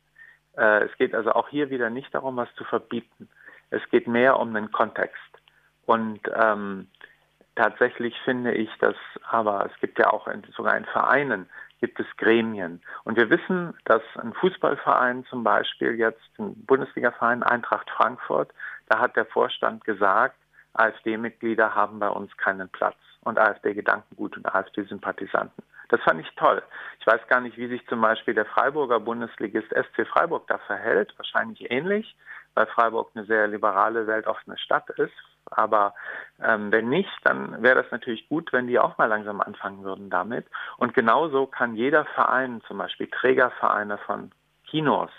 Äh, 0.55 0.83
es 0.83 0.95
geht 0.99 1.15
also 1.15 1.31
auch 1.31 1.49
hier 1.49 1.71
wieder 1.71 1.89
nicht 1.89 2.13
darum, 2.13 2.37
was 2.37 2.53
zu 2.53 2.63
verbieten. 2.63 3.27
Es 3.71 3.81
geht 3.89 4.07
mehr 4.07 4.39
um 4.39 4.53
den 4.53 4.71
Kontext. 4.71 5.28
Und 5.89 6.19
ähm, 6.35 6.87
tatsächlich 7.55 8.15
finde 8.23 8.53
ich, 8.53 8.69
dass 8.77 8.95
aber 9.27 9.65
es 9.65 9.79
gibt 9.81 9.97
ja 9.97 10.13
auch 10.13 10.27
in, 10.27 10.43
sogar 10.55 10.77
in 10.77 10.85
Vereinen 10.85 11.49
gibt 11.81 11.99
es 11.99 12.05
Gremien. 12.17 12.79
Und 13.05 13.17
wir 13.17 13.31
wissen, 13.31 13.73
dass 13.85 14.03
ein 14.21 14.33
Fußballverein 14.33 15.25
zum 15.25 15.43
Beispiel 15.43 15.95
jetzt, 15.95 16.21
ein 16.37 16.53
Bundesligaverein 16.67 17.41
Eintracht 17.41 17.89
Frankfurt, 17.89 18.51
da 18.87 18.99
hat 18.99 19.15
der 19.15 19.25
Vorstand 19.25 19.83
gesagt, 19.83 20.35
AfD-Mitglieder 20.73 21.73
haben 21.73 21.97
bei 21.97 22.09
uns 22.09 22.37
keinen 22.37 22.69
Platz 22.69 22.97
und 23.23 23.39
AfD-Gedankengut 23.39 24.37
und 24.37 24.45
AfD-Sympathisanten. 24.45 25.63
Das 25.87 26.01
fand 26.01 26.21
ich 26.21 26.29
toll. 26.35 26.61
Ich 26.99 27.07
weiß 27.07 27.21
gar 27.29 27.41
nicht, 27.41 27.57
wie 27.57 27.67
sich 27.67 27.83
zum 27.87 28.01
Beispiel 28.01 28.35
der 28.35 28.45
Freiburger 28.45 28.99
Bundesligist 28.99 29.69
SC 29.69 30.05
Freiburg 30.05 30.45
da 30.49 30.59
verhält. 30.59 31.15
Wahrscheinlich 31.17 31.71
ähnlich, 31.71 32.15
weil 32.53 32.67
Freiburg 32.67 33.09
eine 33.15 33.25
sehr 33.25 33.47
liberale, 33.47 34.05
weltoffene 34.05 34.55
Stadt 34.59 34.87
ist. 34.91 35.15
Aber 35.51 35.93
ähm, 36.43 36.71
wenn 36.71 36.89
nicht, 36.89 37.11
dann 37.23 37.61
wäre 37.61 37.81
das 37.81 37.91
natürlich 37.91 38.27
gut, 38.29 38.53
wenn 38.53 38.67
die 38.67 38.79
auch 38.79 38.97
mal 38.97 39.05
langsam 39.05 39.41
anfangen 39.41 39.83
würden 39.83 40.09
damit. 40.09 40.45
Und 40.77 40.93
genauso 40.93 41.45
kann 41.45 41.75
jeder 41.75 42.05
Verein, 42.05 42.61
zum 42.67 42.77
Beispiel 42.77 43.07
Trägervereine 43.07 43.97
von 43.99 44.31
Kinos, 44.65 45.11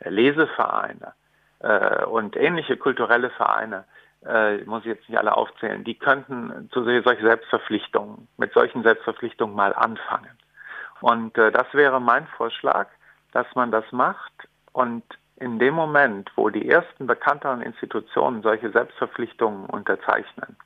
äh, 0.00 0.10
Lesevereine 0.10 1.14
äh, 1.60 2.04
und 2.04 2.36
ähnliche 2.36 2.76
kulturelle 2.76 3.30
Vereine, 3.30 3.84
äh, 4.24 4.58
muss 4.64 4.82
ich 4.82 4.88
jetzt 4.88 5.08
nicht 5.08 5.18
alle 5.18 5.36
aufzählen, 5.36 5.84
die 5.84 5.98
könnten 5.98 6.70
zu 6.72 6.84
solchen 6.84 7.26
Selbstverpflichtungen, 7.26 8.28
mit 8.36 8.52
solchen 8.52 8.82
Selbstverpflichtungen 8.82 9.54
mal 9.54 9.74
anfangen. 9.74 10.38
Und 11.00 11.36
äh, 11.36 11.50
das 11.50 11.66
wäre 11.72 12.00
mein 12.00 12.26
Vorschlag, 12.28 12.88
dass 13.32 13.46
man 13.54 13.72
das 13.72 13.84
macht 13.90 14.32
und 14.72 15.02
in 15.42 15.58
dem 15.58 15.74
Moment, 15.74 16.30
wo 16.36 16.48
die 16.48 16.68
ersten 16.68 17.06
bekannteren 17.06 17.62
Institutionen 17.62 18.42
solche 18.42 18.70
Selbstverpflichtungen 18.70 19.66
unterzeichnen, 19.66 20.56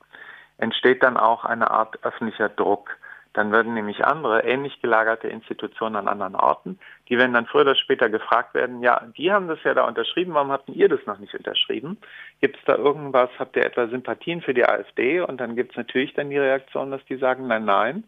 entsteht 0.57 1.03
dann 1.03 1.17
auch 1.17 1.43
eine 1.43 1.71
Art 1.71 2.03
öffentlicher 2.03 2.49
Druck 2.49 2.97
dann 3.37 3.51
würden 3.51 3.75
nämlich 3.75 4.03
andere 4.03 4.45
ähnlich 4.45 4.81
gelagerte 4.81 5.27
Institutionen 5.27 5.95
an 5.95 6.07
anderen 6.07 6.33
Orten, 6.33 6.79
die 7.07 7.19
werden 7.19 7.33
dann 7.33 7.45
früher 7.45 7.61
oder 7.61 7.75
später 7.75 8.09
gefragt 8.09 8.55
werden, 8.55 8.81
ja, 8.81 9.03
die 9.15 9.31
haben 9.31 9.47
das 9.47 9.59
ja 9.63 9.75
da 9.75 9.85
unterschrieben, 9.85 10.33
warum 10.33 10.51
habt 10.51 10.69
ihr 10.69 10.89
das 10.89 11.05
noch 11.05 11.19
nicht 11.19 11.35
unterschrieben? 11.35 11.99
Gibt 12.41 12.57
es 12.57 12.63
da 12.65 12.75
irgendwas, 12.75 13.29
habt 13.37 13.55
ihr 13.55 13.63
etwa 13.63 13.87
Sympathien 13.89 14.41
für 14.41 14.55
die 14.55 14.65
AfD? 14.65 15.21
Und 15.21 15.39
dann 15.39 15.55
gibt 15.55 15.73
es 15.73 15.77
natürlich 15.77 16.15
dann 16.15 16.31
die 16.31 16.39
Reaktion, 16.39 16.89
dass 16.89 17.05
die 17.05 17.17
sagen, 17.17 17.45
nein, 17.45 17.65
nein. 17.65 18.05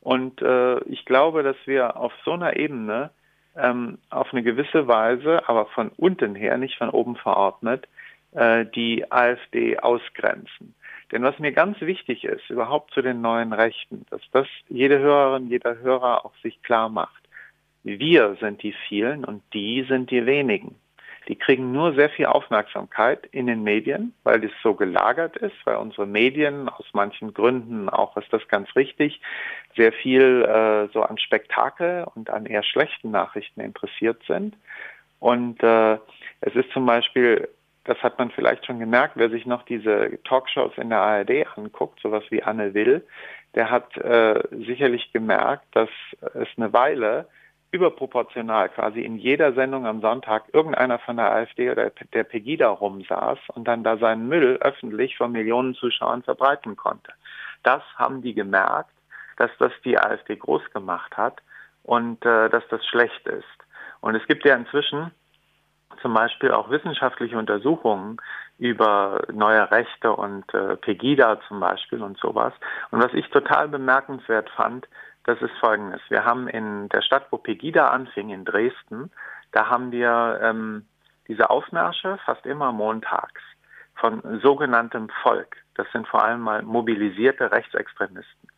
Und 0.00 0.40
äh, 0.40 0.78
ich 0.84 1.04
glaube, 1.04 1.42
dass 1.42 1.56
wir 1.66 1.98
auf 1.98 2.14
so 2.24 2.32
einer 2.32 2.56
Ebene 2.56 3.10
ähm, 3.56 3.98
auf 4.10 4.32
eine 4.32 4.42
gewisse 4.42 4.88
Weise, 4.88 5.48
aber 5.48 5.66
von 5.66 5.90
unten 5.96 6.34
her, 6.34 6.56
nicht 6.56 6.78
von 6.78 6.90
oben 6.90 7.16
verordnet, 7.16 7.88
äh, 8.32 8.64
die 8.66 9.10
AfD 9.10 9.78
ausgrenzen. 9.78 10.74
Denn 11.10 11.22
was 11.22 11.38
mir 11.38 11.52
ganz 11.52 11.80
wichtig 11.82 12.24
ist, 12.24 12.48
überhaupt 12.48 12.94
zu 12.94 13.02
den 13.02 13.20
neuen 13.20 13.52
Rechten, 13.52 14.06
dass 14.10 14.22
das 14.32 14.46
jede 14.68 14.98
Hörerin, 14.98 15.48
jeder 15.48 15.78
Hörer 15.78 16.24
auch 16.24 16.34
sich 16.42 16.62
klar 16.62 16.88
macht. 16.88 17.22
Wir 17.84 18.36
sind 18.40 18.62
die 18.62 18.74
vielen 18.88 19.24
und 19.24 19.42
die 19.52 19.82
sind 19.82 20.10
die 20.10 20.24
wenigen. 20.24 20.76
Die 21.28 21.36
kriegen 21.36 21.72
nur 21.72 21.94
sehr 21.94 22.10
viel 22.10 22.26
Aufmerksamkeit 22.26 23.26
in 23.30 23.46
den 23.46 23.62
Medien, 23.62 24.14
weil 24.24 24.44
es 24.44 24.52
so 24.62 24.74
gelagert 24.74 25.36
ist, 25.36 25.54
weil 25.64 25.76
unsere 25.76 26.06
Medien 26.06 26.68
aus 26.68 26.86
manchen 26.92 27.32
Gründen, 27.32 27.88
auch 27.88 28.16
ist 28.16 28.32
das 28.32 28.46
ganz 28.48 28.74
richtig, 28.74 29.20
sehr 29.76 29.92
viel 29.92 30.42
äh, 30.42 30.92
so 30.92 31.02
an 31.02 31.18
Spektakel 31.18 32.06
und 32.14 32.30
an 32.30 32.46
eher 32.46 32.62
schlechten 32.62 33.10
Nachrichten 33.10 33.60
interessiert 33.60 34.22
sind. 34.26 34.56
Und 35.20 35.62
äh, 35.62 35.94
es 36.40 36.54
ist 36.54 36.70
zum 36.72 36.86
Beispiel 36.86 37.48
das 37.84 37.98
hat 38.02 38.18
man 38.18 38.30
vielleicht 38.30 38.64
schon 38.66 38.78
gemerkt, 38.78 39.14
wer 39.16 39.30
sich 39.30 39.46
noch 39.46 39.64
diese 39.64 40.18
Talkshows 40.24 40.72
in 40.76 40.90
der 40.90 41.00
ARD 41.00 41.46
anguckt, 41.56 42.00
sowas 42.00 42.22
wie 42.30 42.42
Anne 42.42 42.74
Will, 42.74 43.04
der 43.54 43.70
hat 43.70 43.96
äh, 43.96 44.40
sicherlich 44.52 45.12
gemerkt, 45.12 45.64
dass 45.72 45.90
es 46.34 46.48
eine 46.56 46.72
Weile 46.72 47.26
überproportional 47.72 48.68
quasi 48.68 49.00
in 49.00 49.16
jeder 49.16 49.54
Sendung 49.54 49.86
am 49.86 50.00
Sonntag 50.02 50.44
irgendeiner 50.52 50.98
von 50.98 51.16
der 51.16 51.32
AfD 51.32 51.70
oder 51.70 51.90
der 52.12 52.24
Pegida 52.24 52.68
rumsaß 52.68 53.38
und 53.54 53.66
dann 53.66 53.82
da 53.82 53.96
seinen 53.96 54.28
Müll 54.28 54.58
öffentlich 54.60 55.16
vor 55.16 55.28
Millionen 55.28 55.74
Zuschauern 55.74 56.22
verbreiten 56.22 56.76
konnte. 56.76 57.12
Das 57.62 57.82
haben 57.96 58.22
die 58.22 58.34
gemerkt, 58.34 58.90
dass 59.38 59.50
das 59.58 59.72
die 59.84 59.98
AfD 59.98 60.36
groß 60.36 60.62
gemacht 60.72 61.16
hat 61.16 61.40
und 61.82 62.24
äh, 62.26 62.50
dass 62.50 62.62
das 62.68 62.84
schlecht 62.86 63.26
ist. 63.26 63.44
Und 64.00 64.14
es 64.14 64.26
gibt 64.26 64.44
ja 64.44 64.54
inzwischen 64.54 65.10
zum 66.02 66.14
Beispiel 66.14 66.50
auch 66.50 66.68
wissenschaftliche 66.70 67.38
Untersuchungen 67.38 68.18
über 68.58 69.22
neue 69.32 69.70
Rechte 69.70 70.12
und 70.12 70.52
äh, 70.52 70.76
Pegida 70.76 71.40
zum 71.48 71.60
Beispiel 71.60 72.02
und 72.02 72.18
sowas. 72.18 72.52
Und 72.90 73.02
was 73.02 73.14
ich 73.14 73.28
total 73.28 73.68
bemerkenswert 73.68 74.50
fand, 74.50 74.86
das 75.24 75.40
ist 75.40 75.56
folgendes. 75.60 76.00
Wir 76.08 76.24
haben 76.24 76.48
in 76.48 76.88
der 76.88 77.02
Stadt, 77.02 77.26
wo 77.30 77.38
Pegida 77.38 77.88
anfing, 77.88 78.30
in 78.30 78.44
Dresden, 78.44 79.10
da 79.52 79.68
haben 79.68 79.92
wir 79.92 80.40
ähm, 80.42 80.86
diese 81.28 81.50
Aufmärsche 81.50 82.18
fast 82.24 82.44
immer 82.46 82.72
montags 82.72 83.40
von 83.94 84.40
sogenanntem 84.42 85.08
Volk. 85.22 85.56
Das 85.74 85.86
sind 85.92 86.08
vor 86.08 86.24
allem 86.24 86.40
mal 86.40 86.62
mobilisierte 86.62 87.52
Rechtsextremisten. 87.52 88.48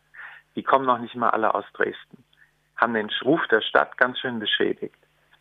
Die 0.55 0.63
kommen 0.63 0.85
noch 0.85 0.99
nicht 0.99 1.15
mal 1.15 1.29
alle 1.29 1.53
aus 1.53 1.65
Dresden, 1.73 2.23
haben 2.77 2.93
den 2.93 3.09
Ruf 3.23 3.41
der 3.51 3.61
Stadt 3.61 3.97
ganz 3.97 4.19
schön 4.19 4.39
beschädigt. 4.39 4.95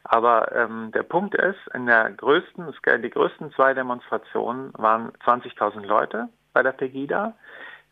Aber 0.04 0.52
ähm, 0.54 0.92
der 0.92 1.02
Punkt 1.02 1.34
ist, 1.34 1.58
in 1.72 1.86
der 1.86 2.10
größten, 2.10 2.74
die 3.02 3.10
größten 3.10 3.52
zwei 3.52 3.72
Demonstrationen 3.72 4.70
waren 4.74 5.12
20.000 5.24 5.86
Leute 5.86 6.28
bei 6.52 6.62
der 6.62 6.72
Pegida. 6.72 7.34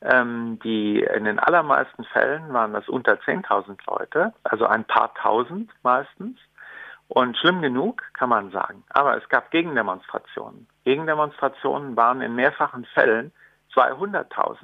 Ähm, 0.04 0.58
die 0.64 1.00
in 1.00 1.24
den 1.24 1.38
allermeisten 1.38 2.04
Fällen 2.04 2.52
waren 2.52 2.72
das 2.72 2.88
unter 2.88 3.14
10.000 3.14 3.78
Leute, 3.86 4.32
also 4.42 4.66
ein 4.66 4.84
paar 4.84 5.14
tausend 5.14 5.70
meistens. 5.82 6.38
Und 7.06 7.36
schlimm 7.36 7.60
genug, 7.60 8.02
kann 8.14 8.30
man 8.30 8.50
sagen. 8.50 8.84
Aber 8.88 9.16
es 9.16 9.28
gab 9.28 9.50
Gegendemonstrationen. 9.50 10.66
Gegendemonstrationen 10.84 11.94
waren 11.96 12.22
in 12.22 12.34
mehrfachen 12.34 12.86
Fällen 12.86 13.32
200.000. 13.74 14.56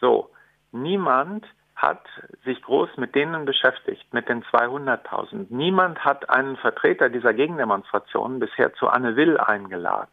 So, 0.00 0.30
niemand 0.70 1.46
hat 1.74 2.02
sich 2.44 2.60
groß 2.62 2.96
mit 2.96 3.14
denen 3.14 3.44
beschäftigt, 3.46 4.12
mit 4.12 4.28
den 4.28 4.44
200.000. 4.44 5.46
Niemand 5.50 6.04
hat 6.04 6.28
einen 6.30 6.56
Vertreter 6.56 7.08
dieser 7.08 7.34
Gegendemonstrationen 7.34 8.38
bisher 8.38 8.72
zu 8.74 8.88
Anne 8.88 9.16
Will 9.16 9.38
eingeladen. 9.38 10.10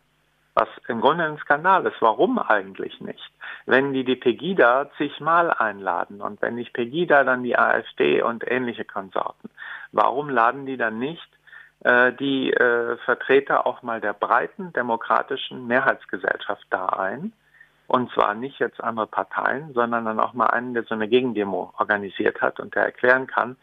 Was 0.55 0.69
im 0.87 1.01
Grunde 1.01 1.25
ein 1.25 1.37
Skandal 1.39 1.85
ist. 1.87 1.99
Warum 1.99 2.37
eigentlich 2.37 3.01
nicht? 3.01 3.31
Wenn 3.65 3.93
die 3.93 4.03
die 4.03 4.15
Pegida 4.15 4.89
zigmal 4.97 5.51
einladen 5.51 6.21
und 6.21 6.41
wenn 6.41 6.55
nicht 6.55 6.73
Pegida, 6.73 7.23
dann 7.23 7.43
die 7.43 7.57
AfD 7.57 8.21
und 8.21 8.43
ähnliche 8.49 8.85
Konsorten. 8.85 9.49
Warum 9.91 10.29
laden 10.29 10.65
die 10.65 10.77
dann 10.77 10.99
nicht 10.99 11.27
äh, 11.83 12.13
die 12.13 12.53
äh, 12.53 12.97
Vertreter 12.97 13.65
auch 13.65 13.81
mal 13.81 13.99
der 13.99 14.13
breiten 14.13 14.73
demokratischen 14.73 15.65
Mehrheitsgesellschaft 15.65 16.65
da 16.69 16.87
ein? 16.87 17.33
Und 17.87 18.11
zwar 18.11 18.33
nicht 18.33 18.59
jetzt 18.59 18.81
andere 18.81 19.07
Parteien, 19.07 19.73
sondern 19.73 20.05
dann 20.05 20.19
auch 20.19 20.33
mal 20.33 20.47
einen, 20.47 20.73
der 20.73 20.83
so 20.83 20.95
eine 20.95 21.07
Gegendemo 21.07 21.73
organisiert 21.77 22.41
hat 22.41 22.59
und 22.59 22.75
der 22.75 22.83
erklären 22.85 23.27
kann, 23.27 23.57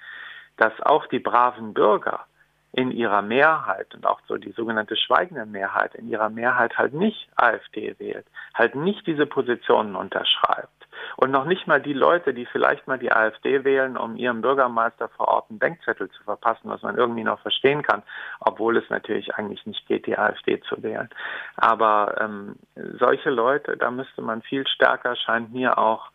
dass 0.57 0.73
auch 0.83 1.07
die 1.07 1.19
braven 1.19 1.73
Bürger 1.73 2.27
in 2.73 2.91
ihrer 2.91 3.23
Mehrheit 3.23 3.95
und 3.95 4.07
auch 4.07 4.21
so 4.29 4.37
die 4.37 4.53
sogenannte 4.53 4.97
schweigende 4.97 5.47
Mehrheit 5.47 5.95
in 5.95 6.09
ihrer 6.09 6.31
Mehrheit 6.31 6.79
halt 6.79 6.95
nicht 6.95 7.29
AfD 7.37 7.97
wählt, 7.99 8.27
halt 8.55 8.75
nicht 8.75 9.07
diese 9.07 9.27
Positionen 9.27 9.97
unterschreibt. 9.97 10.69
Und 11.17 11.31
noch 11.31 11.45
nicht 11.45 11.67
mal 11.67 11.81
die 11.81 11.93
Leute, 11.93 12.35
die 12.35 12.47
vielleicht 12.47 12.87
mal 12.87 12.99
die 12.99 13.13
AfD 13.13 13.65
wählen, 13.65 13.97
um 13.97 14.17
ihrem 14.17 14.43
Bürgermeister 14.43 15.09
vor 15.09 15.29
Ort 15.29 15.51
einen 15.51 15.59
Denkzettel 15.59 16.11
zu 16.11 16.23
verpassen, 16.25 16.69
was 16.71 16.83
man 16.83 16.97
irgendwie 16.97 17.25
noch 17.25 17.41
verstehen 17.41 17.83
kann, 17.83 18.03
obwohl 18.41 18.77
es 18.77 18.89
natürlich 18.91 19.35
eigentlich 19.35 19.65
nicht 19.67 19.87
geht, 19.87 20.07
die 20.07 20.19
AfD 20.19 20.61
zu 20.61 20.83
wählen. 20.83 21.09
Aber 21.57 22.17
ähm, 22.21 22.57
solche 22.99 23.31
Leute, 23.31 23.77
da 23.77 23.91
müsste 23.91 24.23
man 24.23 24.43
viel 24.43 24.67
stärker, 24.67 25.17
scheint 25.17 25.53
mir 25.53 25.79
auch, 25.79 26.11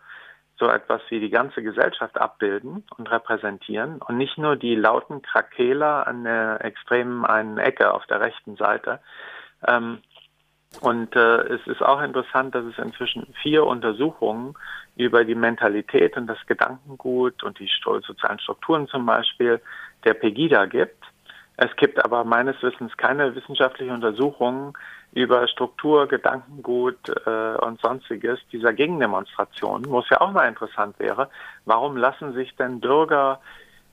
so 0.57 0.67
etwas 0.69 1.01
wie 1.09 1.19
die 1.19 1.29
ganze 1.29 1.61
Gesellschaft 1.61 2.19
abbilden 2.19 2.83
und 2.97 3.11
repräsentieren 3.11 4.01
und 4.01 4.17
nicht 4.17 4.37
nur 4.37 4.55
die 4.55 4.75
lauten 4.75 5.21
Krakeler 5.21 6.07
an 6.07 6.23
der 6.23 6.63
extremen 6.63 7.25
einen 7.25 7.57
Ecke 7.57 7.93
auf 7.93 8.05
der 8.05 8.21
rechten 8.21 8.55
Seite. 8.55 8.99
Ähm, 9.67 9.99
und 10.81 11.15
äh, 11.15 11.37
es 11.47 11.65
ist 11.67 11.81
auch 11.81 12.01
interessant, 12.01 12.53
dass 12.53 12.65
es 12.65 12.77
inzwischen 12.77 13.33
vier 13.41 13.65
Untersuchungen 13.65 14.55
über 14.95 15.23
die 15.23 15.35
Mentalität 15.35 16.17
und 16.17 16.27
das 16.27 16.45
Gedankengut 16.47 17.43
und 17.43 17.59
die 17.59 17.69
sozialen 17.83 18.39
Strukturen 18.39 18.87
zum 18.87 19.05
Beispiel 19.05 19.61
der 20.03 20.13
Pegida 20.13 20.65
gibt. 20.65 21.03
Es 21.57 21.73
gibt 21.77 22.03
aber 22.03 22.23
meines 22.23 22.61
Wissens 22.61 22.95
keine 22.97 23.33
wissenschaftliche 23.35 23.93
Untersuchungen 23.93 24.73
über 25.13 25.47
Struktur, 25.47 26.07
Gedankengut 26.07 26.97
äh, 27.25 27.55
und 27.65 27.79
sonstiges 27.79 28.39
dieser 28.51 28.73
Gegendemonstrationen, 28.73 29.89
wo 29.89 29.99
es 29.99 30.09
ja 30.09 30.19
auch 30.19 30.31
mal 30.31 30.47
interessant 30.47 30.99
wäre, 30.99 31.29
warum 31.63 31.95
lassen 31.95 32.33
sich 32.33 32.53
denn 32.57 32.81
Bürger 32.81 33.39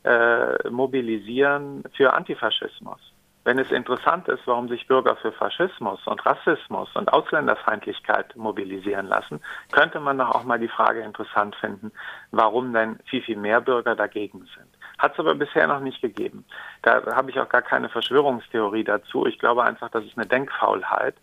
äh, 0.03 0.69
mobilisieren 0.69 1.85
für 1.95 2.13
Antifaschismus? 2.13 2.99
Wenn 3.45 3.59
es 3.59 3.71
interessant 3.73 4.29
ist, 4.29 4.47
warum 4.47 4.69
sich 4.69 4.87
Bürger 4.87 5.17
für 5.17 5.33
Faschismus 5.33 6.07
und 6.07 6.25
Rassismus 6.25 6.89
und 6.95 7.13
Ausländerfeindlichkeit 7.13 8.37
mobilisieren 8.37 9.07
lassen, 9.07 9.41
könnte 9.73 9.99
man 9.99 10.19
doch 10.19 10.31
auch 10.31 10.45
mal 10.45 10.61
die 10.61 10.69
Frage 10.69 11.01
interessant 11.01 11.57
finden, 11.57 11.91
warum 12.31 12.73
denn 12.73 13.01
viel, 13.07 13.23
viel 13.23 13.37
mehr 13.37 13.61
Bürger 13.61 13.97
dagegen 13.97 14.47
sind. 14.57 14.72
Hat 15.03 15.15
es 15.15 15.19
aber 15.19 15.35
bisher 15.35 15.67
noch 15.67 15.81
nicht 15.81 16.01
gegeben. 16.01 16.45
Da 16.83 17.03
habe 17.17 17.29
ich 17.33 17.41
auch 17.41 17.49
gar 17.49 17.63
keine 17.63 17.89
Verschwörungstheorie 17.89 18.85
dazu. 18.85 19.27
Ich 19.27 19.37
glaube 19.41 19.65
einfach, 19.65 19.91
das 19.91 20.05
ist 20.05 20.17
eine 20.17 20.29
Denkfaulheit. 20.29 21.17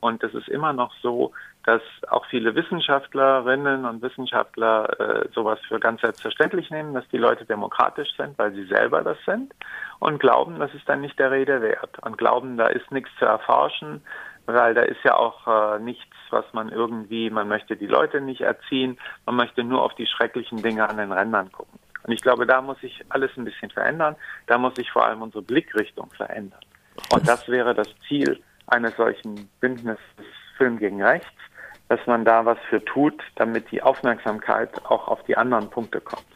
Und 0.00 0.22
es 0.22 0.32
ist 0.32 0.48
immer 0.48 0.72
noch 0.72 0.90
so, 1.02 1.32
dass 1.64 1.82
auch 2.08 2.24
viele 2.26 2.54
Wissenschaftlerinnen 2.54 3.84
und 3.84 4.00
Wissenschaftler 4.00 4.88
äh, 4.98 5.28
sowas 5.34 5.58
für 5.68 5.78
ganz 5.78 6.00
selbstverständlich 6.00 6.70
nehmen, 6.70 6.94
dass 6.94 7.06
die 7.08 7.18
Leute 7.18 7.44
demokratisch 7.44 8.08
sind, 8.16 8.38
weil 8.38 8.54
sie 8.54 8.64
selber 8.64 9.02
das 9.02 9.18
sind 9.26 9.52
und 9.98 10.18
glauben, 10.18 10.58
das 10.58 10.72
ist 10.72 10.88
dann 10.88 11.02
nicht 11.02 11.18
der 11.18 11.30
Rede 11.30 11.60
wert 11.60 11.98
und 12.02 12.16
glauben, 12.16 12.56
da 12.56 12.68
ist 12.68 12.90
nichts 12.90 13.10
zu 13.18 13.26
erforschen, 13.26 14.00
weil 14.46 14.72
da 14.72 14.82
ist 14.82 15.02
ja 15.04 15.14
auch 15.14 15.46
äh, 15.46 15.78
nichts, 15.78 16.14
was 16.30 16.44
man 16.54 16.70
irgendwie, 16.70 17.28
man 17.28 17.48
möchte 17.48 17.76
die 17.76 17.86
Leute 17.86 18.22
nicht 18.22 18.40
erziehen, 18.40 18.98
man 19.26 19.36
möchte 19.36 19.62
nur 19.62 19.82
auf 19.82 19.94
die 19.94 20.06
schrecklichen 20.06 20.62
Dinge 20.62 20.88
an 20.88 20.96
den 20.96 21.12
Rändern 21.12 21.52
gucken. 21.52 21.80
Und 22.06 22.12
ich 22.12 22.20
glaube, 22.20 22.46
da 22.46 22.62
muss 22.62 22.80
sich 22.80 23.04
alles 23.08 23.30
ein 23.36 23.44
bisschen 23.44 23.70
verändern, 23.70 24.14
da 24.46 24.58
muss 24.58 24.76
sich 24.76 24.90
vor 24.90 25.04
allem 25.04 25.22
unsere 25.22 25.42
Blickrichtung 25.42 26.08
verändern. 26.10 26.60
Und 27.12 27.28
das 27.28 27.48
wäre 27.48 27.74
das 27.74 27.88
Ziel 28.06 28.40
eines 28.68 28.96
solchen 28.96 29.48
Bündnisses 29.60 30.00
Film 30.56 30.78
gegen 30.78 31.02
Rechts, 31.02 31.28
dass 31.88 32.00
man 32.06 32.24
da 32.24 32.44
was 32.44 32.58
für 32.70 32.84
tut, 32.84 33.20
damit 33.34 33.70
die 33.70 33.82
Aufmerksamkeit 33.82 34.70
auch 34.86 35.08
auf 35.08 35.22
die 35.24 35.36
anderen 35.36 35.68
Punkte 35.68 36.00
kommt. 36.00 36.26